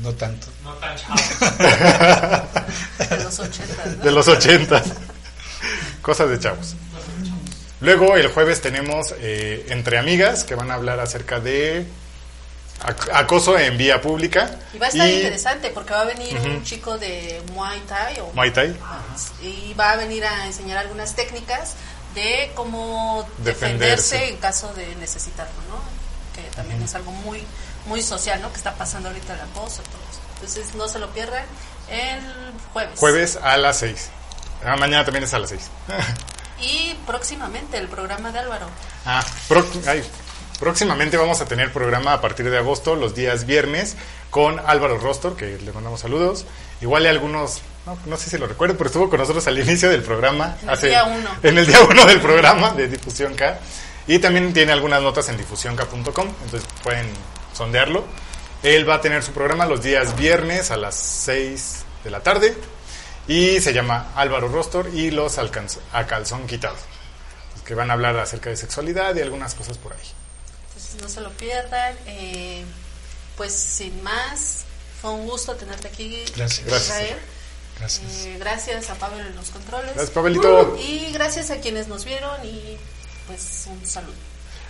[0.03, 0.47] No tanto.
[0.63, 1.15] no tan chavo.
[3.09, 4.03] de los ochentas, ¿no?
[4.03, 4.83] De los 80.
[6.01, 6.75] Cosas de chavos.
[7.81, 11.85] Luego el jueves tenemos eh, Entre Amigas, que van a hablar acerca de
[12.81, 14.57] ac- acoso en vía pública.
[14.73, 18.19] Y va a estar y interesante porque va a venir un chico de Muay Thai
[18.19, 18.75] o Muay Thai.
[19.41, 21.75] y va a venir a enseñar algunas técnicas
[22.15, 24.15] de cómo Defenderse.
[24.17, 25.81] defenderse, en caso de necesitarlo, ¿no?
[26.35, 27.43] Que también es algo muy
[27.85, 28.49] muy social, ¿no?
[28.51, 30.19] Que está pasando ahorita el acoso, todo eso.
[30.35, 31.43] Entonces no se lo pierdan
[31.89, 32.21] el
[32.73, 32.99] jueves.
[32.99, 34.09] Jueves a las 6.
[34.65, 35.61] Ah, mañana también es a las 6.
[36.61, 38.67] Y próximamente el programa de Álvaro.
[39.05, 40.03] Ah, pro- ay,
[40.59, 43.95] próximamente vamos a tener programa a partir de agosto, los días viernes,
[44.29, 46.45] con Álvaro Rostor, que le mandamos saludos.
[46.81, 49.89] Igual hay algunos, no, no sé si lo recuerdo, pero estuvo con nosotros al inicio
[49.89, 50.55] del programa.
[50.63, 51.29] En el día uno.
[51.43, 53.59] En el día uno del programa de Difusión K.
[54.07, 57.09] Y también tiene algunas notas en difusionk.com, entonces pueden
[57.53, 58.05] sondearlo.
[58.63, 62.55] Él va a tener su programa los días viernes a las 6 de la tarde.
[63.27, 66.75] Y se llama Álvaro Rostor y los alcanz- a calzón quitado
[67.65, 69.99] que van a hablar acerca de sexualidad y algunas cosas por ahí.
[70.67, 71.95] Entonces no se lo pierdan.
[72.07, 72.65] Eh,
[73.37, 74.63] pues sin más,
[75.01, 76.65] fue un gusto tenerte aquí, Gracias.
[76.67, 76.87] Gracias.
[76.89, 77.17] Israel.
[77.79, 78.11] Gracias.
[78.25, 79.91] Eh, gracias a Pablo en los controles.
[79.95, 80.77] Gracias, Pablito.
[80.77, 82.77] Y gracias a quienes nos vieron y
[83.27, 84.13] pues un saludo.